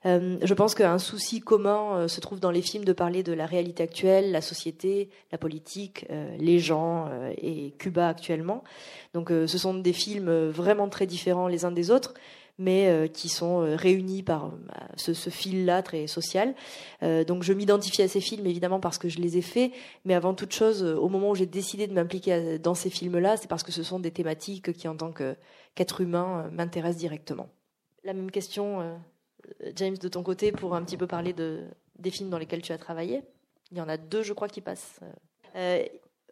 euh, 0.06 0.38
je 0.42 0.54
pense 0.54 0.74
qu'un 0.74 0.98
souci 0.98 1.40
commun 1.40 1.96
euh, 1.96 2.08
se 2.08 2.20
trouve 2.20 2.40
dans 2.40 2.50
les 2.50 2.62
films 2.62 2.84
de 2.84 2.92
parler 2.92 3.22
de 3.22 3.32
la 3.32 3.46
réalité 3.46 3.82
actuelle, 3.82 4.30
la 4.30 4.40
société, 4.40 5.10
la 5.32 5.38
politique, 5.38 6.06
euh, 6.10 6.36
les 6.38 6.58
gens 6.58 7.10
et 7.36 7.72
Cuba 7.78 8.08
actuellement. 8.08 8.62
Donc 9.14 9.30
ce 9.30 9.58
sont 9.58 9.74
des 9.74 9.92
films 9.92 10.48
vraiment 10.48 10.88
très 10.88 11.06
différents 11.06 11.48
les 11.48 11.64
uns 11.64 11.70
des 11.70 11.90
autres, 11.90 12.14
mais 12.58 13.08
qui 13.12 13.28
sont 13.28 13.60
réunis 13.76 14.22
par 14.22 14.52
ce, 14.96 15.14
ce 15.14 15.30
fil-là 15.30 15.82
très 15.82 16.06
social. 16.06 16.54
donc 17.00 17.42
je 17.42 17.52
m'identifie 17.52 18.02
à 18.02 18.08
ces 18.08 18.20
films 18.20 18.46
évidemment 18.46 18.80
parce 18.80 18.98
que 18.98 19.08
je 19.08 19.18
les 19.20 19.36
ai 19.36 19.42
faits, 19.42 19.72
mais 20.04 20.14
avant 20.14 20.34
toute 20.34 20.52
chose, 20.52 20.82
au 20.82 21.08
moment 21.08 21.30
où 21.30 21.34
j'ai 21.34 21.46
décidé 21.46 21.86
de 21.86 21.92
m'impliquer 21.92 22.58
dans 22.58 22.74
ces 22.74 22.90
films-là, 22.90 23.36
c'est 23.36 23.48
parce 23.48 23.62
que 23.62 23.72
ce 23.72 23.82
sont 23.82 24.00
des 24.00 24.10
thématiques 24.10 24.72
qui, 24.72 24.88
en 24.88 24.96
tant 24.96 25.12
qu'être 25.12 26.00
humain, 26.00 26.50
m'intéressent 26.52 26.98
directement. 26.98 27.48
La 28.04 28.12
même 28.12 28.30
question 28.30 28.98
euh, 29.62 29.70
James, 29.76 29.96
de 29.96 30.08
ton 30.08 30.22
côté, 30.22 30.52
pour 30.52 30.74
un 30.74 30.82
petit 30.82 30.96
peu 30.96 31.06
parler 31.06 31.32
de, 31.32 31.64
des 31.98 32.10
films 32.10 32.30
dans 32.30 32.38
lesquels 32.38 32.62
tu 32.62 32.72
as 32.72 32.78
travaillé. 32.78 33.22
Il 33.70 33.78
y 33.78 33.80
en 33.80 33.88
a 33.88 33.96
deux, 33.96 34.22
je 34.22 34.32
crois, 34.32 34.48
qui 34.48 34.60
passent. 34.60 35.00
Euh, 35.56 35.84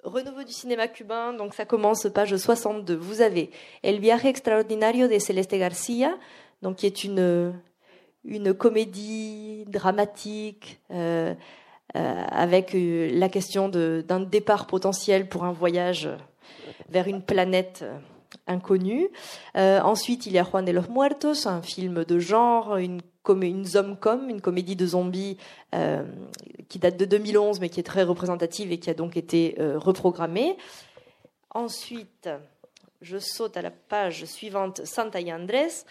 renouveau 0.02 0.44
du 0.44 0.52
cinéma 0.52 0.88
cubain, 0.88 1.32
donc 1.32 1.54
ça 1.54 1.64
commence 1.64 2.06
page 2.12 2.37
62. 2.37 2.94
Vous 2.94 3.20
avez 3.20 3.50
El 3.82 3.98
viaje 4.00 4.26
extraordinario 4.26 5.09
de 5.09 5.18
Celeste 5.18 5.54
Garcia, 5.54 6.16
donc 6.62 6.76
qui 6.76 6.87
est 6.87 7.04
une, 7.04 7.54
une 8.24 8.54
comédie 8.54 9.64
dramatique 9.66 10.80
euh, 10.90 11.35
avec 11.94 12.70
la 12.74 13.28
question 13.28 13.68
d'un 13.68 14.20
départ 14.20 14.66
potentiel 14.66 15.28
pour 15.28 15.44
un 15.44 15.52
voyage 15.52 16.09
vers 16.88 17.09
une 17.09 17.22
planète 17.22 17.85
inconnu. 18.46 19.09
Euh, 19.56 19.80
ensuite, 19.80 20.26
il 20.26 20.32
y 20.32 20.38
a 20.38 20.44
Juan 20.44 20.64
de 20.64 20.72
los 20.72 20.88
Muertos, 20.90 21.46
un 21.46 21.62
film 21.62 22.04
de 22.04 22.18
genre, 22.18 22.76
une, 22.76 23.00
une 23.28 23.64
zombie 23.64 23.96
une 24.28 24.40
comédie 24.40 24.76
de 24.76 24.86
zombies 24.86 25.36
euh, 25.74 26.04
qui 26.68 26.78
date 26.78 26.96
de 26.96 27.04
2011, 27.04 27.60
mais 27.60 27.68
qui 27.68 27.80
est 27.80 27.84
très 27.84 28.02
représentative 28.02 28.72
et 28.72 28.78
qui 28.78 28.90
a 28.90 28.94
donc 28.94 29.16
été 29.16 29.56
euh, 29.58 29.78
reprogrammée. 29.78 30.56
Ensuite, 31.50 32.28
je 33.00 33.18
saute 33.18 33.56
à 33.56 33.62
la 33.62 33.70
page 33.70 34.24
suivante, 34.24 34.84
Santa 34.84 35.20
y 35.20 35.32
Andrés. 35.32 35.84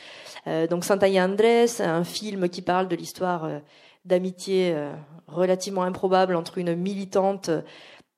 donc 0.69 0.84
Santa 0.84 1.08
y 1.08 1.19
Andrés, 1.19 1.80
un 1.80 2.04
film 2.04 2.50
qui 2.50 2.62
parle 2.62 2.88
de 2.88 2.95
l'histoire 2.95 3.50
d'amitié 4.06 4.76
relativement 5.28 5.84
improbable 5.84 6.36
entre 6.36 6.58
une 6.58 6.76
militante 6.76 7.50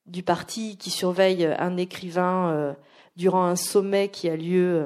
du 0.05 0.23
parti 0.23 0.77
qui 0.77 0.89
surveille 0.89 1.45
un 1.45 1.77
écrivain 1.77 2.75
durant 3.17 3.43
un 3.43 3.55
sommet 3.55 4.09
qui 4.09 4.29
a 4.29 4.37
lieu 4.37 4.75
euh, 4.75 4.85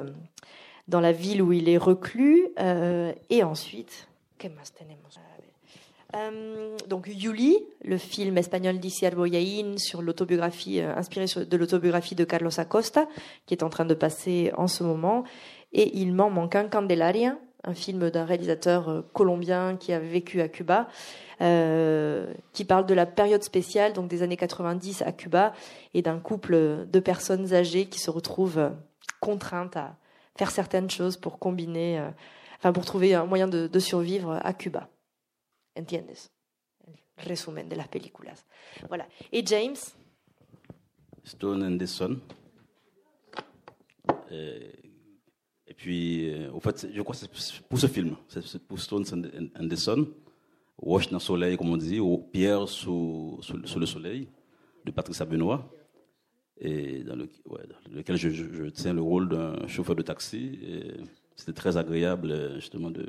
dans 0.88 1.00
la 1.00 1.12
ville 1.12 1.42
où 1.42 1.52
il 1.52 1.68
est 1.68 1.76
reclus. 1.76 2.48
Euh, 2.58 3.12
et 3.30 3.44
ensuite, 3.44 4.08
euh, 6.14 6.76
donc 6.88 7.06
Yuli, 7.06 7.56
le 7.82 7.96
film 7.96 8.36
espagnol 8.36 8.78
d'Isiar 8.78 9.12
Boyain 9.12 9.78
sur 9.78 10.02
l'autobiographie 10.02 10.78
inspiré 10.78 11.24
de 11.24 11.56
l'autobiographie 11.56 12.14
de 12.14 12.24
Carlos 12.24 12.60
Acosta, 12.60 13.08
qui 13.46 13.54
est 13.54 13.62
en 13.62 13.70
train 13.70 13.86
de 13.86 13.94
passer 13.94 14.52
en 14.58 14.66
ce 14.66 14.84
moment. 14.84 15.24
Et 15.72 15.96
il 15.96 16.12
m'en 16.12 16.28
manque 16.28 16.54
un 16.54 16.68
Candelaria, 16.68 17.38
un 17.64 17.72
film 17.72 18.10
d'un 18.10 18.26
réalisateur 18.26 19.04
colombien 19.14 19.78
qui 19.78 19.94
a 19.94 20.00
vécu 20.00 20.42
à 20.42 20.48
Cuba, 20.48 20.86
qui 21.40 22.64
parle 22.66 22.84
de 22.84 22.92
la 22.92 23.06
période 23.06 23.42
spéciale, 23.42 23.94
donc 23.94 24.08
des 24.08 24.22
années 24.22 24.36
90 24.36 25.00
à 25.00 25.12
Cuba, 25.12 25.54
et 25.94 26.02
d'un 26.02 26.18
couple 26.18 26.86
de 26.92 27.00
personnes 27.00 27.54
âgées 27.54 27.86
qui 27.86 28.00
se 28.00 28.10
retrouvent 28.10 28.70
contraintes 29.20 29.78
à 29.78 29.96
faire 30.36 30.50
certaines 30.50 30.90
choses 30.90 31.16
pour 31.16 31.38
combiner, 31.38 31.98
euh, 31.98 32.08
enfin 32.62 32.72
pour 32.72 32.84
trouver 32.84 33.14
un 33.14 33.26
moyen 33.26 33.48
de, 33.48 33.78
survivre 33.80 34.38
à 34.40 34.52
Cuba. 34.52 34.88
¿Entiendes? 35.76 36.30
El 37.16 37.24
resumen 37.26 37.68
de 37.68 37.74
las 37.74 37.88
películas. 37.88 38.46
Voilà. 38.88 39.08
Et 39.32 39.44
James? 39.44 39.76
Stone 41.24 41.62
and 41.64 41.78
the 41.78 41.86
Sun. 41.86 42.20
Et, 44.30 44.72
et 45.66 45.74
puis, 45.74 46.30
euh, 46.30 46.52
au 46.52 46.60
fait, 46.60 46.86
je 46.92 47.02
crois 47.02 47.14
que 47.14 47.20
c'est 47.34 47.62
pour 47.62 47.78
ce 47.78 47.86
film, 47.86 48.16
c'est 48.28 48.62
pour 48.66 48.78
Stone 48.78 49.04
and 49.58 49.68
the 49.68 49.76
Sun, 49.76 50.06
Wash 50.78 51.08
dans 51.08 51.16
le 51.16 51.20
soleil, 51.20 51.56
comme 51.56 51.70
on 51.70 51.76
dit, 51.76 51.98
ou 52.00 52.18
Pierre 52.18 52.68
sous, 52.68 53.40
le 53.52 53.86
soleil, 53.86 54.28
de 54.84 54.90
Patrice 54.90 55.22
et 56.58 57.02
dans, 57.02 57.16
le, 57.16 57.28
lequel 57.90 58.16
je, 58.16 58.68
tiens 58.68 58.92
le 58.92 59.02
rôle 59.02 59.28
d'un 59.28 59.66
chauffeur 59.66 59.96
de 59.96 60.02
taxi. 60.02 60.58
C'était 61.42 61.60
très 61.60 61.76
agréable, 61.76 62.54
justement, 62.54 62.90
de, 62.90 63.04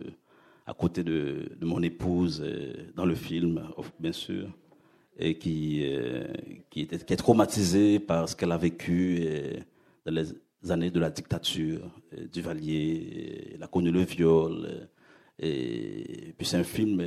à 0.65 0.73
côté 0.73 1.03
de, 1.03 1.51
mon 1.61 1.83
épouse 1.83 2.43
dans 2.95 3.05
le 3.05 3.13
film, 3.13 3.61
bien 3.99 4.11
sûr, 4.11 4.47
et 5.19 5.37
qui, 5.37 5.81
euh, 5.83 6.25
qui, 6.71 6.81
était, 6.81 6.97
qui 6.97 7.13
est 7.13 7.17
traumatisée 7.17 7.99
par 7.99 8.27
ce 8.27 8.35
qu'elle 8.35 8.51
a 8.51 8.57
vécu 8.57 9.23
dans 10.03 10.13
les 10.15 10.71
années 10.71 10.89
de 10.89 10.99
la 10.99 11.11
dictature, 11.11 11.81
Duvalier, 12.31 13.51
elle 13.53 13.61
a 13.61 13.67
connu 13.67 13.91
le 13.91 14.01
viol. 14.01 14.89
Et, 15.37 16.33
puis 16.35 16.47
c'est 16.47 16.57
un 16.57 16.63
film 16.63 16.99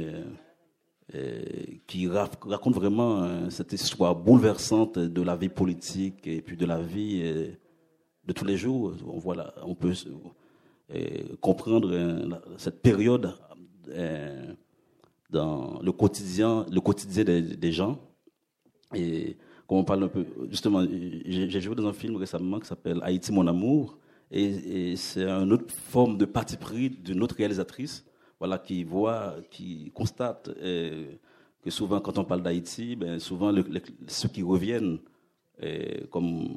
euh, 1.14 1.40
qui 1.86 2.08
raconte 2.08 2.74
vraiment 2.74 3.22
euh, 3.22 3.48
cette 3.48 3.72
histoire 3.72 4.16
bouleversante 4.16 4.98
de 4.98 5.22
la 5.22 5.36
vie 5.36 5.48
politique 5.48 6.26
et 6.26 6.42
puis 6.42 6.56
de 6.56 6.66
la 6.66 6.80
vie 6.80 7.20
euh, 7.22 7.46
de 8.24 8.32
tous 8.32 8.44
les 8.44 8.56
jours. 8.56 8.92
On, 9.06 9.18
voit 9.18 9.54
on 9.64 9.76
peut 9.76 9.92
comprendre 11.40 12.42
cette 12.58 12.80
période 12.82 13.34
dans 15.30 15.80
le 15.82 15.92
quotidien, 15.92 16.66
le 16.70 16.80
quotidien 16.80 17.24
des, 17.24 17.72
gens. 17.72 17.98
Et 18.94 19.36
comme 19.66 19.78
on 19.78 19.84
parle 19.84 20.04
un 20.04 20.08
peu, 20.08 20.24
justement, 20.50 20.84
j'ai 20.84 21.60
joué 21.60 21.74
dans 21.74 21.86
un 21.86 21.92
film 21.92 22.16
récemment 22.16 22.60
qui 22.60 22.66
s'appelle 22.66 23.00
Haïti 23.02 23.32
mon 23.32 23.46
amour, 23.46 23.98
et, 24.30 24.96
c'est 24.96 25.24
une 25.24 25.52
autre 25.52 25.72
forme 25.72 26.18
de 26.18 26.24
parti 26.24 26.56
pris 26.56 26.90
d'une 26.90 27.22
autre 27.22 27.36
réalisatrice 27.36 28.04
voilà, 28.38 28.58
qui 28.58 28.84
voit, 28.84 29.36
qui 29.50 29.90
constate 29.94 30.48
euh, 30.48 31.06
que 31.62 31.70
souvent, 31.70 32.00
quand 32.00 32.18
on 32.18 32.24
parle 32.24 32.42
d'Haïti, 32.42 32.96
ben, 32.96 33.18
souvent, 33.18 33.52
ceux 34.08 34.28
qui 34.28 34.42
reviennent 34.42 34.98
euh, 35.62 36.06
comme 36.10 36.56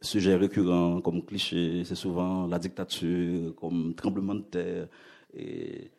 sujet 0.00 0.34
récurrent, 0.36 1.00
comme 1.00 1.24
cliché, 1.24 1.84
c'est 1.84 1.94
souvent 1.94 2.46
la 2.46 2.58
dictature, 2.58 3.54
comme 3.56 3.94
tremblement 3.94 4.34
de 4.34 4.42
terre. 4.42 4.88
Et, 5.34 5.90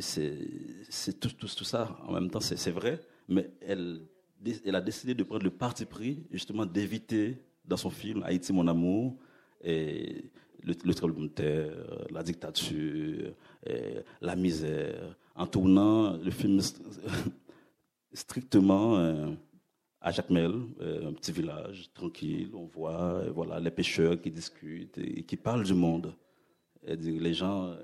c'est 0.00 1.20
tout, 1.20 1.46
ça. 1.48 1.98
En 2.06 2.12
même 2.12 2.30
temps, 2.30 2.40
c'est 2.40 2.70
vrai, 2.70 3.00
mais 3.28 3.50
elle, 3.60 4.00
a 4.74 4.80
décidé 4.80 5.14
de 5.14 5.22
prendre 5.22 5.44
le 5.44 5.50
parti 5.50 5.84
pris, 5.84 6.24
justement, 6.30 6.64
d'éviter 6.64 7.38
dans 7.64 7.76
son 7.76 7.90
film 7.90 8.22
Haïti, 8.22 8.52
mon 8.52 8.66
amour, 8.66 9.16
le, 9.62 10.22
le 10.62 10.94
tremblement 10.94 11.26
de 11.26 11.28
terre, 11.28 12.06
la 12.10 12.22
dictature, 12.22 13.34
la 14.22 14.36
misère, 14.36 15.16
en 15.34 15.46
tournant 15.46 16.16
le 16.16 16.30
film 16.30 16.60
strictement 18.12 19.36
à 20.00 20.12
Jacmel, 20.12 20.52
un 20.80 21.12
petit 21.12 21.32
village 21.32 21.90
tranquille, 21.92 22.50
on 22.54 22.66
voit 22.66 23.24
voilà 23.30 23.58
les 23.58 23.70
pêcheurs 23.70 24.20
qui 24.20 24.30
discutent 24.30 24.98
et 24.98 25.24
qui 25.24 25.36
parlent 25.36 25.64
du 25.64 25.74
monde. 25.74 26.14
Et 26.86 26.94
les 26.96 27.34
gens, 27.34 27.74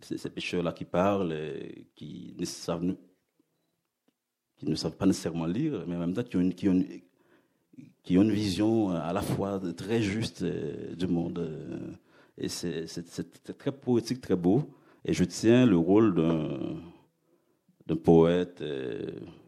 ces 0.00 0.30
pêcheurs-là 0.30 0.72
qui 0.72 0.86
parlent, 0.86 1.36
qui 1.94 2.34
ne 2.38 2.44
savent 2.46 2.96
qui 4.56 4.66
ne 4.68 4.74
savent 4.74 4.96
pas 4.96 5.06
nécessairement 5.06 5.46
lire, 5.46 5.84
mais 5.86 5.96
en 5.96 6.00
même 6.00 6.14
temps 6.14 6.22
qui 6.22 6.36
ont 6.36 8.22
une, 8.22 8.30
vision 8.32 8.90
à 8.90 9.12
la 9.12 9.22
fois 9.22 9.60
très 9.76 10.00
juste 10.00 10.42
euh, 10.42 10.94
du 10.94 11.06
monde. 11.06 11.38
Euh, 11.38 11.92
et 12.38 12.48
c'est 12.48 12.86
très 13.58 13.72
poétique, 13.72 14.20
très 14.20 14.36
beau. 14.36 14.64
Et 15.04 15.12
je 15.12 15.24
tiens 15.24 15.66
le 15.66 15.76
rôle 15.76 16.14
d'un 17.86 17.96
poète 17.96 18.60
euh, 18.62 19.10
et, 19.10 19.45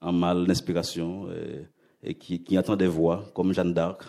en 0.00 0.12
mal 0.12 0.46
d'inspiration 0.46 1.28
et, 2.02 2.14
qui, 2.14 2.42
qui, 2.42 2.58
entend 2.58 2.76
des 2.76 2.86
voix, 2.86 3.24
comme 3.34 3.52
Jeanne 3.52 3.74
d'Arc, 3.74 4.04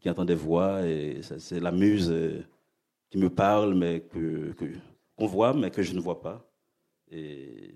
qui 0.00 0.10
entend 0.10 0.24
des 0.24 0.34
voix. 0.34 0.86
Et 0.86 1.20
c'est 1.22 1.60
la 1.60 1.72
muse 1.72 2.12
qui 3.10 3.18
me 3.18 3.30
parle, 3.30 3.74
mais 3.74 4.00
que 4.00 4.52
qu'on 5.16 5.26
voit, 5.26 5.54
mais 5.54 5.70
que 5.70 5.82
je 5.82 5.94
ne 5.94 6.00
vois 6.00 6.20
pas. 6.20 6.48
Et 7.10 7.74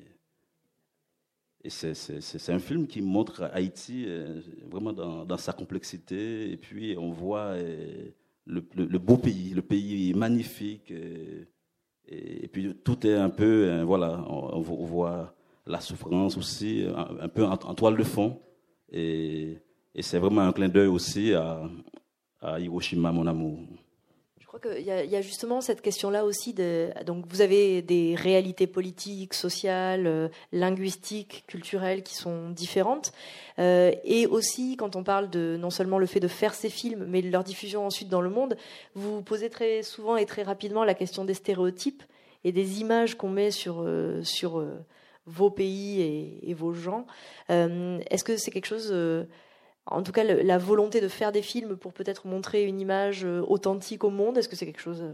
et 1.62 1.69
c'est 1.69 2.53
un 2.53 2.59
film 2.59 2.87
qui 2.87 3.03
montre 3.03 3.51
Haïti 3.53 4.05
euh, 4.07 4.40
vraiment 4.71 4.95
dans, 4.95 5.27
dans, 5.27 5.37
sa 5.37 5.53
complexité. 5.53 6.51
Et 6.51 6.57
puis 6.57 6.97
on 6.99 7.11
voit 7.11 7.53
euh, 7.55 8.09
le, 8.47 8.64
le, 8.75 8.99
beau 8.99 9.19
pays, 9.19 9.51
le 9.51 9.61
pays 9.61 10.14
magnifique. 10.14 10.90
Euh, 10.90 11.45
et, 12.09 12.49
puis 12.49 12.75
tout 12.83 13.07
est 13.07 13.14
un 13.14 13.29
peu, 13.29 13.83
voilà, 13.83 14.25
on, 14.27 14.61
voit 14.61 15.35
la 15.66 15.81
souffrance 15.81 16.37
aussi, 16.37 16.85
un, 17.20 17.29
peu 17.29 17.44
en, 17.44 17.57
toile 17.57 17.96
de 17.96 18.05
fond. 18.05 18.40
Et, 18.90 19.59
c'est 20.01 20.18
vraiment 20.18 20.42
un 20.42 20.53
clin 20.53 20.68
d'œil 20.68 20.87
aussi 20.87 21.35
à, 21.35 21.68
Hiroshima, 22.59 23.12
mon 23.12 23.27
amour. 23.27 23.59
Je 24.38 24.46
crois 24.46 24.61
qu'il 24.61 24.85
y, 24.85 24.90
a 24.90 25.20
justement 25.20 25.61
cette 25.61 25.81
question-là 25.81 26.25
aussi. 26.25 26.55
Donc, 27.07 27.25
vous 27.29 27.40
avez 27.40 27.83
des 27.83 28.16
réalités 28.16 28.66
politiques, 28.66 29.35
sociales, 29.35 30.07
euh, 30.09 30.29
linguistiques, 30.51 31.44
culturelles 31.46 32.03
qui 32.03 32.14
sont 32.14 32.51
différentes. 32.51 33.12
Euh, 33.61 33.92
et 34.03 34.27
aussi, 34.27 34.77
quand 34.77 34.96
on 34.96 35.05
parle 35.05 35.31
de 35.31 35.57
non 35.61 35.70
seulement 35.70 35.99
le 35.99 36.07
fait 36.07 36.18
de 36.18 36.27
faire 36.27 36.55
ces 36.55 36.70
films, 36.70 37.05
mais 37.07 37.23
de 37.23 37.31
leur 37.31 37.44
diffusion 37.44 37.87
ensuite 37.87 38.09
dans 38.09 38.23
le 38.23 38.31
monde, 38.31 38.57
vous 38.94 39.23
posez 39.23 39.51
très 39.51 39.85
souvent 39.85 40.16
et 40.16 40.27
très 40.27 40.42
rapidement 40.42 40.83
la 40.83 40.94
question 40.94 41.25
des 41.25 41.35
stéréotypes 41.35 42.03
et 42.42 42.51
des 42.51 42.81
images 42.81 43.16
qu'on 43.16 43.29
met 43.29 43.51
sur, 43.53 43.83
euh, 43.83 44.23
sur 44.25 44.64
vos 45.31 45.51
pays 45.51 46.01
et, 46.43 46.55
vos 46.55 46.73
gens. 46.73 47.07
Euh, 47.51 48.01
est-ce 48.11 48.25
que 48.25 48.37
c'est 48.37 48.51
quelque 48.51 48.66
chose 48.66 48.93
en 49.87 50.03
tout 50.03 50.12
cas 50.12 50.25
la 50.25 50.59
volonté 50.59 51.01
de 51.01 51.09
faire 51.09 51.33
des 51.33 51.43
films 51.43 51.77
pour 51.77 51.93
peut-être 51.93 52.27
montrer 52.27 52.64
une 52.64 52.81
image 52.81 53.25
euh, 53.25 53.43
authentique 53.47 54.05
au 54.05 54.11
monde 54.11 54.38
Est-ce 54.38 54.49
que 54.49 54.57
c'est 54.57 54.66
quelque 54.66 54.81
chose, 54.81 55.03
euh, 55.03 55.12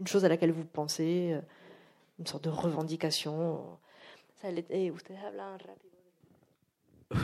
une 0.00 0.06
chose 0.06 0.24
à 0.24 0.28
laquelle 0.28 0.52
vous 0.52 0.64
pensez, 0.64 1.32
euh, 1.32 1.40
une 2.18 2.26
sorte 2.26 2.44
de 2.44 2.50
revendication 2.50 3.60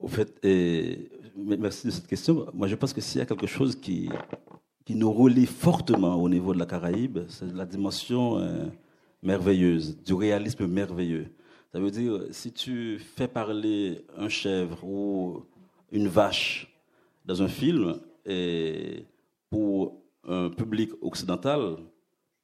Au 0.00 0.06
fait, 0.06 0.38
merci 1.34 1.86
de 1.88 1.92
cette 1.92 2.06
question. 2.06 2.46
Moi, 2.54 2.68
je 2.68 2.76
pense 2.76 2.92
que 2.92 3.00
s'il 3.00 3.18
y 3.18 3.22
a 3.22 3.26
quelque 3.26 3.48
chose 3.48 3.74
qui, 3.74 4.08
qui 4.84 4.94
nous 4.94 5.10
relie 5.12 5.46
fortement 5.46 6.14
au 6.14 6.28
niveau 6.28 6.54
de 6.54 6.58
la 6.60 6.66
Caraïbe, 6.66 7.18
c'est 7.28 7.52
la 7.52 7.66
dimension 7.66 8.38
merveilleuse, 9.22 9.96
du 10.02 10.14
réalisme 10.14 10.66
merveilleux. 10.66 11.28
Ça 11.72 11.80
veut 11.80 11.90
dire, 11.90 12.22
si 12.30 12.52
tu 12.52 12.98
fais 12.98 13.28
parler 13.28 14.04
un 14.16 14.28
chèvre 14.28 14.82
ou 14.84 15.44
une 15.92 16.08
vache 16.08 16.72
dans 17.24 17.42
un 17.42 17.48
film, 17.48 18.00
pour 19.50 20.02
un 20.24 20.50
public 20.50 20.90
occidental, 21.00 21.76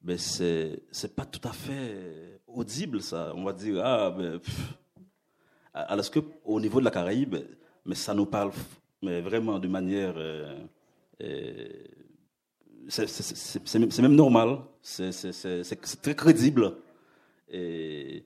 ben 0.01 0.17
c'est 0.17 0.83
c'est 0.91 1.15
pas 1.15 1.25
tout 1.25 1.47
à 1.47 1.51
fait 1.51 2.39
audible 2.47 3.01
ça. 3.01 3.33
On 3.35 3.43
va 3.43 3.53
dire 3.53 3.81
ah 3.83 4.11
ben 4.11 4.39
alors 5.73 6.09
que 6.09 6.19
au 6.43 6.59
niveau 6.59 6.79
de 6.79 6.85
la 6.85 6.91
Caraïbe, 6.91 7.35
mais 7.85 7.95
ça 7.95 8.13
nous 8.13 8.25
parle 8.25 8.51
mais 9.01 9.21
vraiment 9.21 9.59
de 9.59 9.67
manière 9.67 10.13
euh, 10.17 10.63
euh, 11.21 11.69
c'est 12.87 14.01
même 14.01 14.15
normal, 14.15 14.59
c'est 14.81 16.01
très 16.01 16.15
crédible. 16.15 16.73
Et 17.51 18.23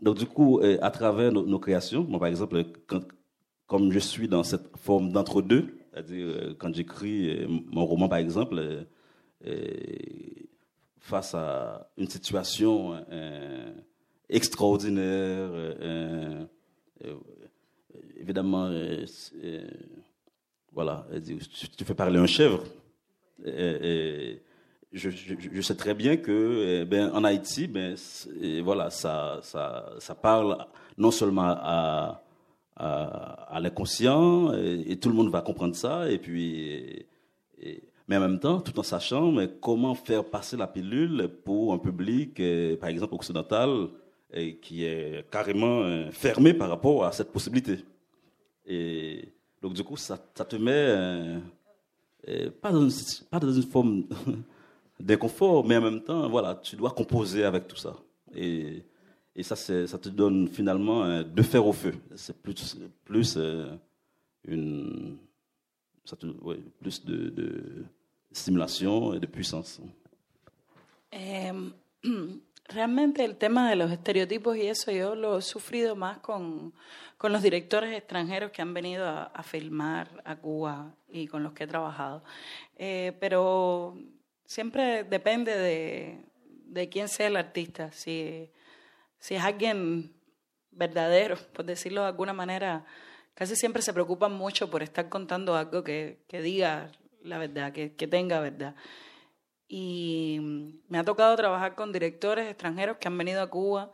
donc 0.00 0.18
du 0.18 0.26
coup, 0.26 0.60
à 0.80 0.90
travers 0.90 1.32
nos, 1.32 1.58
créations, 1.58 2.04
moi 2.04 2.18
par 2.18 2.28
exemple, 2.28 2.64
comme 3.66 3.92
je 3.92 3.98
suis 3.98 4.28
dans 4.28 4.42
cette 4.42 4.76
forme 4.76 5.12
d'entre-deux, 5.12 5.78
c'est-à-dire 5.98 6.26
euh, 6.26 6.54
quand 6.56 6.72
j'écris 6.74 7.28
euh, 7.28 7.46
mon 7.48 7.84
roman, 7.84 8.08
par 8.08 8.18
exemple, 8.18 8.86
euh, 9.46 9.74
face 11.00 11.34
à 11.34 11.90
une 11.96 12.08
situation 12.08 12.94
extraordinaire, 14.28 15.50
évidemment, 18.16 18.70
voilà, 20.72 21.06
tu 21.76 21.84
fais 21.84 21.94
parler 21.94 22.18
un 22.18 22.26
chèvre. 22.26 22.62
Je, 23.44 24.40
sais 25.60 25.74
très 25.74 25.94
bien 25.94 26.16
que 26.16 26.84
ben, 26.84 27.10
en 27.12 27.24
Haïti, 27.24 27.66
ben, 27.66 27.94
voilà, 28.62 28.90
ça, 28.90 29.40
ça, 29.42 29.92
ça 29.98 30.14
parle 30.14 30.66
non 30.96 31.10
seulement 31.10 31.56
à 32.76 33.58
l'inconscient 33.60 34.52
et, 34.54 34.96
tout 34.96 35.08
le 35.08 35.14
monde 35.14 35.30
va 35.30 35.42
comprendre 35.42 35.76
ça. 35.76 36.10
Et 36.10 36.18
puis, 36.18 37.06
mais 38.08 38.16
en 38.16 38.20
même 38.20 38.40
temps, 38.40 38.60
tout 38.60 38.78
en 38.80 38.82
sachant 38.82 39.30
mais 39.30 39.48
comment 39.60 39.94
faire 39.94 40.24
passer 40.24 40.56
la 40.56 40.66
pilule 40.66 41.28
pour 41.44 41.74
un 41.74 41.78
public, 41.78 42.40
euh, 42.40 42.76
par 42.76 42.88
exemple 42.88 43.14
occidental, 43.14 43.88
et 44.32 44.56
qui 44.56 44.84
est 44.84 45.28
carrément 45.30 45.82
euh, 45.82 46.10
fermé 46.10 46.54
par 46.54 46.70
rapport 46.70 47.04
à 47.04 47.12
cette 47.12 47.30
possibilité. 47.30 47.84
Et 48.66 49.28
donc 49.62 49.74
du 49.74 49.84
coup, 49.84 49.96
ça, 49.96 50.18
ça 50.34 50.44
te 50.44 50.56
met 50.56 50.72
euh, 50.72 51.38
pas, 52.60 52.72
dans, 52.72 52.88
pas 53.30 53.40
dans 53.40 53.52
une 53.52 53.62
forme 53.62 54.04
d'inconfort, 55.00 55.66
mais 55.66 55.76
en 55.76 55.82
même 55.82 56.02
temps, 56.02 56.28
voilà, 56.28 56.54
tu 56.56 56.76
dois 56.76 56.90
composer 56.90 57.44
avec 57.44 57.68
tout 57.68 57.76
ça. 57.76 57.96
Et 58.34 58.82
et 59.38 59.44
ça, 59.44 59.54
ça 59.54 59.98
te 59.98 60.08
donne 60.08 60.48
finalement 60.48 61.04
euh, 61.04 61.22
de 61.22 61.42
fer 61.42 61.64
au 61.64 61.72
feu. 61.72 61.94
C'est 62.16 62.36
plus, 62.42 62.76
plus 63.04 63.36
euh, 63.36 63.72
une, 64.44 65.16
plus 66.80 67.04
de, 67.04 67.84
stimulation 68.32 69.14
et 69.14 69.20
de 69.20 69.26
puissance. 69.26 69.80
realmente 72.68 73.24
el 73.24 73.36
tema 73.36 73.68
de 73.68 73.76
los 73.76 73.90
estereotipos 73.90 74.56
y 74.56 74.68
eso 74.68 74.90
yo 74.92 75.14
lo 75.14 75.38
he 75.38 75.42
sufrido 75.42 75.96
más 75.96 76.18
con, 76.18 76.74
con 77.16 77.32
los 77.32 77.42
directores 77.42 77.96
extranjeros 77.96 78.50
que 78.52 78.62
han 78.62 78.74
venido 78.74 79.08
a, 79.08 79.42
filmar 79.42 80.22
a 80.24 80.36
Cuba 80.36 80.94
y 81.08 81.26
con 81.26 81.42
los 81.42 81.52
que 81.52 81.64
he 81.64 81.66
trabajado. 81.66 82.22
Eh, 82.76 83.16
pero 83.20 83.98
siempre 84.44 85.04
depende 85.04 85.56
de, 85.56 86.24
de 86.66 86.88
quién 86.88 87.08
sea 87.08 87.26
el 87.26 87.36
artista. 87.36 87.90
Si 87.92 88.50
si 89.18 89.34
es 89.34 89.42
alguien 89.42 90.12
verdadero, 90.70 91.36
por 91.52 91.64
decirlo 91.64 92.02
de 92.02 92.08
alguna 92.08 92.32
manera, 92.32 92.84
casi 93.34 93.56
siempre 93.56 93.82
se 93.82 93.92
preocupan 93.92 94.32
mucho 94.32 94.70
por 94.70 94.82
estar 94.82 95.08
contando 95.08 95.56
algo 95.56 95.82
que, 95.82 96.20
que 96.28 96.40
diga 96.40 96.92
la 97.22 97.38
verdad, 97.38 97.72
que, 97.72 97.94
que 97.94 98.06
tenga 98.06 98.40
verdad. 98.40 98.74
Y 99.68 100.38
me 100.88 100.98
ha 100.98 101.04
tocado 101.04 101.36
trabajar 101.36 101.74
con 101.74 101.92
directores 101.92 102.48
extranjeros 102.48 102.96
que 102.96 103.08
han 103.08 103.18
venido 103.18 103.42
a 103.42 103.50
Cuba 103.50 103.92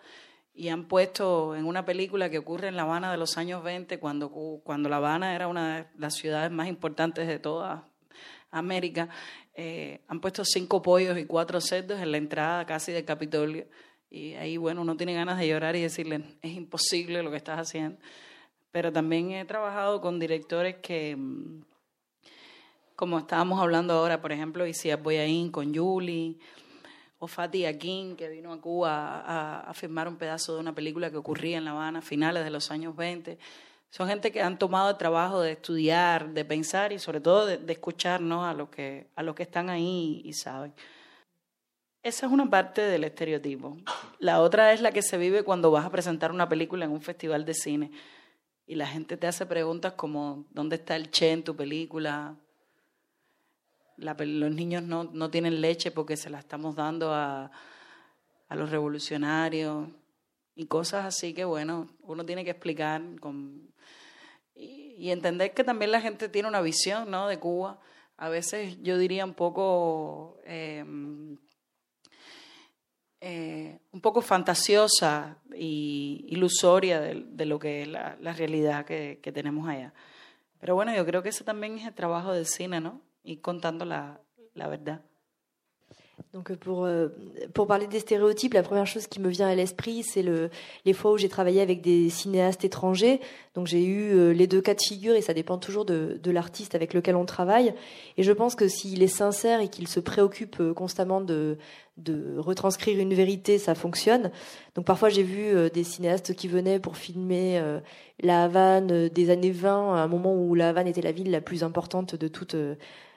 y 0.55 0.69
han 0.69 0.87
puesto 0.87 1.57
en 1.57 1.67
una 1.67 1.85
película 1.85 2.31
que 2.31 2.39
ocurre 2.39 2.69
en 2.69 2.77
La 2.77 2.83
Habana 2.83 3.11
de 3.11 3.17
los 3.19 3.37
años 3.37 3.65
20, 3.65 3.99
cuando, 3.99 4.31
cuando 4.63 4.89
La 4.89 4.97
Habana 4.97 5.35
era 5.35 5.49
una 5.49 5.79
de 5.79 5.87
las 5.99 6.15
ciudades 6.15 6.51
más 6.53 6.69
importantes 6.69 7.27
de 7.27 7.41
toda 7.41 7.89
América, 8.53 9.09
eh, 9.55 10.03
han 10.07 10.21
puesto 10.21 10.45
cinco 10.45 10.81
pollos 10.81 11.19
y 11.19 11.27
cuatro 11.27 11.61
cerdos 11.61 12.01
en 12.01 12.13
la 12.13 12.19
entrada 12.19 12.65
casi 12.67 12.93
del 12.93 13.05
Capitolio 13.05 13.67
y 14.15 14.35
ahí, 14.35 14.57
bueno, 14.59 14.83
uno 14.83 14.97
tiene 14.97 15.13
ganas 15.13 15.39
de 15.41 15.49
llorar 15.49 15.75
y 15.75 15.83
decirle, 15.83 16.23
es 16.41 16.53
imposible 16.53 17.21
lo 17.25 17.33
que 17.33 17.37
estás 17.37 17.59
haciendo. 17.59 17.99
Pero 18.71 18.93
también 18.93 19.33
he 19.33 19.45
trabajado 19.45 20.01
con 20.01 20.21
directores 20.21 20.77
que, 20.77 21.17
mm, 21.17 21.65
como 23.05 23.19
estábamos 23.19 23.61
hablando 23.61 23.93
ahora, 23.93 24.23
por 24.23 24.33
ejemplo, 24.33 24.67
Isias 24.67 25.03
Boyain 25.03 25.51
con 25.51 25.75
Julie, 25.75 26.39
o 27.19 27.27
Fatih 27.27 27.67
Akin, 27.67 28.17
que 28.17 28.31
vino 28.31 28.51
a 28.51 28.59
Cuba 28.59 29.21
a, 29.21 29.61
a, 29.61 29.75
filmar 29.75 30.09
un 30.09 30.17
pedazo 30.17 30.55
de 30.55 30.61
una 30.61 30.75
película 30.75 31.11
que 31.11 31.19
ocurría 31.19 31.59
en 31.59 31.67
La 31.67 31.73
Habana 31.73 31.99
a 31.99 32.03
finales 32.03 32.45
de 32.45 32.49
los 32.49 32.71
años 32.71 32.97
20. 32.97 33.37
son 33.91 34.09
gente 34.09 34.33
que 34.33 34.41
han 34.41 34.59
tomado 34.59 34.89
el 34.89 34.97
trabajo 34.97 35.43
de 35.43 35.53
estudiar, 35.53 36.31
de 36.31 36.47
pensar 36.47 36.95
y 36.95 36.99
sobre 36.99 37.21
todo 37.21 37.45
de, 37.45 37.59
de 37.59 37.75
escuchar 37.75 38.23
¿no? 38.23 38.47
a, 38.47 38.55
lo 38.55 38.71
que, 38.71 39.07
a 39.17 39.23
lo 39.23 39.35
que 39.35 39.43
están 39.43 39.69
ahí 39.69 40.23
y 40.25 40.33
saben. 40.33 40.73
Esa 42.03 42.25
es 42.25 42.33
una 42.33 42.49
parte 42.49 42.81
del 42.81 43.05
estereotipo. 43.05 43.77
La 44.19 44.41
otra 44.41 44.73
es 44.73 44.81
la 44.81 44.93
que 44.93 45.03
se 45.03 45.19
vive 45.19 45.43
cuando 45.43 45.71
vas 45.71 45.85
a 45.85 45.91
presentar 45.91 46.33
una 46.33 46.49
película 46.49 46.87
en 46.87 46.91
un 46.91 47.03
festival 47.03 47.45
de 47.45 47.53
cine 47.53 47.91
y 48.67 48.77
la 48.77 48.87
gente 48.87 49.19
te 49.19 49.27
hace 49.27 49.45
preguntas 49.45 49.93
como, 49.93 50.47
¿dónde 50.53 50.77
está 50.77 50.97
el 50.97 51.11
Che 51.11 51.33
en 51.33 51.45
tu 51.45 51.55
película? 51.55 52.39
Los 53.97 54.55
niños 54.55 54.83
no, 54.83 55.05
no, 55.05 55.31
tienen 55.31 55.61
leche 55.61 55.91
porque 55.91 56.17
se 56.17 56.31
la 56.31 56.39
estamos 56.39 56.77
dando 56.77 57.13
a, 57.13 57.51
a 58.49 58.57
los 58.57 58.71
revolucionarios 58.71 59.89
y 60.57 60.67
cosas 60.67 61.05
así 61.05 61.35
que, 61.35 61.45
bueno, 61.45 61.89
uno 62.03 62.25
tiene 62.25 62.45
que 62.45 62.51
explicar 62.51 63.03
con, 63.21 63.75
y, 64.55 65.11
entender 65.11 65.53
que 65.53 65.65
también 65.65 65.91
la 65.91 66.01
gente 66.01 66.29
tiene 66.29 66.49
una 66.49 66.61
visión 66.61 67.11
¿no? 67.11 67.29
de 67.29 67.39
Cuba. 67.39 67.81
A 68.17 68.29
veces 68.29 68.81
yo 68.83 68.97
diría 68.97 69.25
un 69.25 69.35
poco, 69.35 70.39
eh, 70.45 70.85
eh, 73.21 73.79
un 73.91 74.01
poco 74.01 74.21
fantasiosa 74.23 75.39
y 75.57 76.25
ilusoria 76.29 77.01
de, 77.01 77.25
de 77.27 77.47
lo 77.47 77.59
que 77.59 77.83
es 77.83 77.89
la, 77.89 78.17
la 78.21 78.33
realidad 78.33 78.85
que, 78.85 79.19
que, 79.21 79.33
tenemos 79.33 79.69
allá. 79.69 79.93
Pero 80.61 80.77
bueno, 80.77 80.95
yo 80.95 81.05
creo 81.05 81.23
que 81.23 81.31
ese 81.31 81.43
también 81.43 81.79
es 81.79 81.87
el 81.87 81.95
trabajo 81.95 82.33
del 82.33 82.47
cine, 82.47 82.81
¿no? 82.81 83.01
Y 83.25 83.39
contando 83.39 83.85
la, 83.85 84.21
la 84.55 84.69
verdad. 84.69 85.01
Donc 86.33 86.53
pour, 86.57 86.85
euh, 86.85 87.09
pour 87.55 87.67
parler 87.67 87.87
des 87.87 88.01
stéréotypes, 88.01 88.55
la 88.55 88.63
première 88.63 88.87
chose 88.87 89.07
qui 89.07 89.21
me 89.21 89.29
vient 89.29 89.49
à 89.49 89.55
l'esprit, 89.55 90.03
c'est 90.03 90.23
le, 90.23 90.51
les 90.85 90.93
fois 90.93 91.13
où 91.13 91.17
j'ai 91.17 91.29
travaillé 91.29 91.61
avec 91.61 91.81
des 91.81 92.11
cinéastes 92.11 92.65
étrangers. 92.65 93.21
Donc 93.55 93.69
j'ai 93.69 93.85
eu 93.85 94.13
euh, 94.13 94.33
les 94.33 94.49
deux 94.49 94.61
cas 94.61 94.75
de 94.75 94.81
figure 94.81 95.15
et 95.15 95.23
ça 95.23 95.33
dépend 95.33 95.59
toujours 95.59 95.85
de, 95.85 96.19
de 96.21 96.31
l'artiste 96.31 96.75
avec 96.75 96.93
lequel 96.93 97.15
on 97.15 97.25
travaille. 97.25 97.73
Et 98.17 98.25
je 98.25 98.33
pense 98.33 98.57
que 98.57 98.67
s'il 98.67 99.03
est 99.03 99.09
sincère 99.09 99.61
et 99.61 99.69
qu'il 99.69 99.87
se 99.87 100.01
préoccupe 100.01 100.57
euh, 100.61 100.75
constamment 100.75 101.21
de, 101.21 101.57
de 101.99 102.37
retranscrire 102.39 102.99
une 102.99 103.15
vérité, 103.15 103.59
ça 103.59 103.77
fonctionne. 103.77 104.33
Donc 104.75 104.87
parfois 104.87 105.11
j'ai 105.11 105.23
vu 105.23 105.71
des 105.71 105.85
cinéastes 105.85 106.35
qui 106.35 106.49
venaient 106.49 106.81
pour 106.81 106.97
filmer 106.97 107.63
la 108.21 108.43
Havane 108.43 109.09
des 109.09 109.31
années 109.31 109.53
20, 109.53 109.95
à 109.95 110.01
un 110.01 110.09
moment 110.09 110.35
où 110.35 110.57
la 110.57 110.71
Havane 110.71 110.89
était 110.89 111.03
la 111.03 111.13
ville 111.13 111.31
la 111.31 111.41
plus 111.41 111.63
importante 111.63 112.17
de 112.17 112.27
toute, 112.27 112.57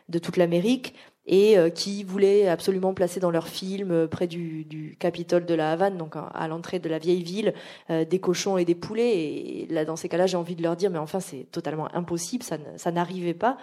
de 0.10 0.20
toute 0.20 0.38
l'Amérique 0.38 0.94
et 1.28 1.58
euh, 1.58 1.70
qui 1.70 2.04
voulaient 2.04 2.48
absolument 2.48 2.94
placer 2.94 3.20
dans 3.20 3.32
leur 3.32 3.48
film 3.48 3.92
euh, 3.92 4.08
près 4.08 4.28
du, 4.28 4.64
du 4.64 4.96
Capitole 4.98 5.46
de 5.46 5.54
la 5.54 5.72
Havane, 5.74 5.98
donc 5.98 6.16
à 6.16 6.48
l'entrée 6.48 6.80
de 6.80 6.88
la 6.88 7.00
vieille 7.00 7.24
ville, 7.24 7.54
euh, 7.90 8.06
des 8.06 8.20
cochons 8.20 8.58
et 8.58 8.66
des 8.66 8.76
poulets. 8.76 9.18
Et 9.18 9.68
là, 9.70 9.84
dans 9.84 9.98
ces 9.98 10.08
cas-là, 10.08 10.26
j'ai 10.26 10.38
envie 10.38 10.56
de 10.56 10.64
leur 10.64 10.78
dire, 10.78 10.90
mais 10.90 11.00
enfin, 11.00 11.20
c'est 11.20 11.48
totalement 11.52 11.94
impossible, 11.94 12.44
ça 12.44 12.92
n'arrivait 12.92 13.34
pas. 13.34 13.58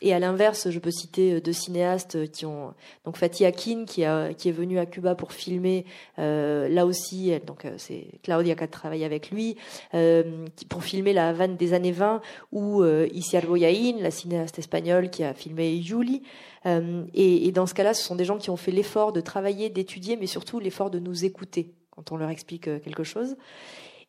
Et 0.00 0.14
à 0.14 0.18
l'inverse, 0.18 0.70
je 0.70 0.78
peux 0.78 0.92
citer 0.92 1.40
deux 1.40 1.52
cinéastes 1.52 2.30
qui 2.30 2.46
ont 2.46 2.74
donc 3.04 3.16
Fatih 3.16 3.44
Akin 3.44 3.84
qui, 3.84 4.04
a, 4.04 4.32
qui 4.32 4.48
est 4.48 4.52
venu 4.52 4.78
à 4.78 4.86
Cuba 4.86 5.16
pour 5.16 5.32
filmer 5.32 5.84
euh, 6.18 6.68
là 6.68 6.86
aussi, 6.86 7.32
donc 7.46 7.66
c'est 7.78 8.06
Claudia 8.22 8.54
qui 8.54 8.62
a 8.62 8.68
travaillé 8.68 9.04
avec 9.04 9.30
lui 9.30 9.56
euh, 9.94 10.46
pour 10.68 10.84
filmer 10.84 11.12
la 11.12 11.28
Havane 11.28 11.56
des 11.56 11.72
années 11.72 11.92
20 11.92 12.20
ou 12.52 12.82
euh, 12.82 13.08
Isiar 13.12 13.44
Boyain, 13.46 13.96
la 14.00 14.10
cinéaste 14.10 14.58
espagnole 14.58 15.10
qui 15.10 15.24
a 15.24 15.34
filmé 15.34 15.80
Julie. 15.82 16.22
Euh, 16.66 17.04
et, 17.14 17.46
et, 17.46 17.52
dans 17.52 17.66
ce 17.66 17.74
cas-là, 17.74 17.94
ce 17.94 18.02
sont 18.02 18.16
des 18.16 18.24
gens 18.24 18.38
qui 18.38 18.50
ont 18.50 18.56
fait 18.56 18.72
l'effort 18.72 19.12
de 19.12 19.20
travailler, 19.20 19.70
d'étudier, 19.70 20.16
mais 20.16 20.26
surtout 20.26 20.58
l'effort 20.58 20.90
de 20.90 20.98
nous 20.98 21.24
écouter 21.24 21.72
quand 21.90 22.12
on 22.12 22.16
leur 22.16 22.30
explique 22.30 22.64
quelque 22.64 23.04
chose. 23.04 23.36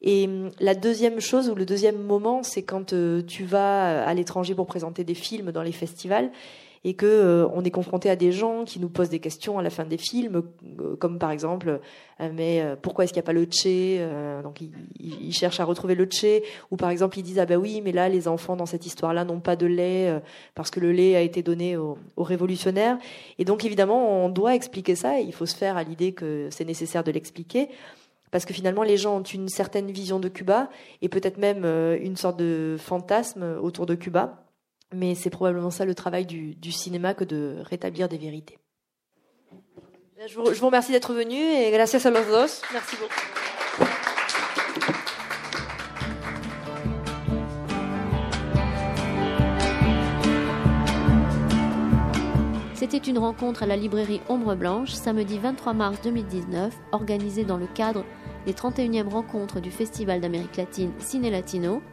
Et 0.02 0.26
hum, 0.28 0.50
la 0.60 0.76
deuxième 0.76 1.20
chose 1.20 1.50
ou 1.50 1.56
le 1.56 1.66
deuxième 1.66 2.02
moment, 2.02 2.44
c'est 2.44 2.64
quand 2.64 2.94
euh, 2.94 3.22
tu 3.22 3.44
vas 3.44 4.04
à 4.06 4.14
l'étranger 4.14 4.56
pour 4.56 4.66
présenter 4.66 5.04
des 5.04 5.16
films 5.16 5.52
dans 5.52 5.64
les 5.64 5.72
festivals 5.72 6.32
et 6.86 6.94
que 6.94 7.06
euh, 7.06 7.46
on 7.54 7.66
est 7.66 7.72
confronté 7.72 8.10
à 8.10 8.16
des 8.16 8.32
gens 8.32 8.64
qui 8.64 8.80
nous 8.80 8.88
posent 8.88 9.10
des 9.10 9.20
questions 9.20 9.60
à 9.60 9.62
la 9.62 9.70
fin 9.70 9.84
des 9.84 9.98
films, 9.98 10.44
euh, 10.80 10.96
comme 10.96 11.20
par 11.20 11.32
exemple, 11.32 11.82
mais 12.34 12.64
pourquoi 12.82 13.04
est-ce 13.04 13.12
qu'il 13.12 13.20
n'y 13.20 13.26
a 13.26 13.28
pas 13.28 13.34
le 13.34 13.44
tché 13.46 14.06
Donc 14.44 14.62
ils, 14.62 14.72
ils, 15.00 15.34
cherchent 15.34 15.60
à 15.62 15.66
retrouver 15.66 15.96
le 15.96 16.06
tché, 16.06 16.44
ou 16.70 16.78
par 16.78 16.90
exemple 16.90 17.18
ils 17.18 17.24
disent 17.24 17.40
ah 17.40 17.46
ben 17.46 17.58
oui, 17.58 17.82
mais 17.82 17.94
là 17.94 18.10
les 18.10 18.28
enfants 18.28 18.58
dans 18.58 18.66
cette 18.66 18.86
histoire-là 18.86 19.24
n'ont 19.24 19.40
pas 19.40 19.56
de 19.56 19.66
lait 19.66 20.22
parce 20.54 20.70
que 20.70 20.82
le 20.82 20.92
lait 20.92 21.16
a 21.16 21.22
été 21.22 21.44
donné 21.44 21.78
aux, 21.78 21.98
aux 22.18 22.24
révolutionnaires. 22.24 22.98
Et 23.38 23.46
donc 23.46 23.64
évidemment 23.64 24.26
on 24.26 24.28
doit 24.28 24.54
expliquer 24.54 24.96
ça. 24.96 25.22
Et 25.22 25.24
il 25.24 25.34
faut 25.34 25.46
se 25.46 25.56
faire 25.56 25.78
à 25.78 25.84
l'idée 25.84 26.12
que 26.12 26.50
c'est 26.52 26.66
nécessaire 26.66 27.06
de 27.06 27.12
l'expliquer. 27.12 27.70
Parce 28.32 28.46
que 28.46 28.54
finalement, 28.54 28.84
les 28.84 28.98
gens 28.98 29.18
ont 29.18 29.24
une 29.24 29.50
certaine 29.50 29.92
vision 29.92 30.20
de 30.20 30.30
Cuba 30.30 30.70
et 31.02 31.10
peut-être 31.10 31.38
même 31.38 31.65
euh, 31.65 31.98
une 32.00 32.15
sorte 32.15 32.38
de 32.38 32.76
fantasme 32.80 33.58
autour 33.62 33.86
de 33.86 33.96
Cuba. 33.96 34.46
Mais 34.94 35.15
c'est 35.15 35.30
probablement 35.30 35.72
ça 35.72 35.86
le 35.86 35.94
travail 35.94 36.26
du, 36.26 36.56
du, 36.56 36.72
cinéma 36.72 37.13
que 37.13 37.24
de 37.24 37.58
rétablir 37.63 38.10
des 38.10 38.18
vérités. 38.18 38.58
Je 40.28 40.36
vous, 40.36 40.54
je 40.54 40.60
vous 40.60 40.65
remercie 40.65 40.92
d'être 40.92 41.13
venu 41.13 41.38
et 41.38 41.72
gracias 41.72 42.06
a 42.06 42.10
los 42.10 42.26
dos. 42.26 42.62
Merci 42.74 42.96
beaucoup. 42.98 43.39
C'était 52.92 52.98
une 52.98 53.20
rencontre 53.20 53.63
à 53.63 53.65
la 53.68 53.76
librairie 53.76 54.20
Ombre 54.30 54.56
Blanche 54.56 54.92
samedi 54.92 55.38
23 55.38 55.74
mars 55.74 56.00
2019, 56.02 56.74
organisée 56.92 57.44
dans 57.44 57.58
le 57.58 57.68
cadre 57.68 58.04
des 58.50 58.56
31e 58.56 59.08
rencontres 59.08 59.60
du 59.60 59.70
Festival 59.70 60.22
d'Amérique 60.22 60.58
latine 60.58 60.92
Ciné 60.98 61.30
Latino, 61.30 61.84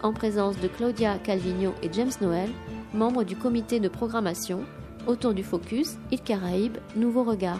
en 0.00 0.12
présence 0.12 0.56
de 0.60 0.68
Claudia 0.68 1.18
Calvino 1.18 1.72
et 1.82 1.90
James 1.92 2.12
Noël, 2.20 2.50
membres 2.92 3.24
du 3.24 3.34
comité 3.34 3.80
de 3.80 3.88
programmation, 3.88 4.60
autour 5.08 5.34
du 5.34 5.42
focus 5.42 5.96
Il 6.12 6.20
Caraïbe, 6.20 6.76
Nouveau 6.94 7.24
Regard. 7.24 7.58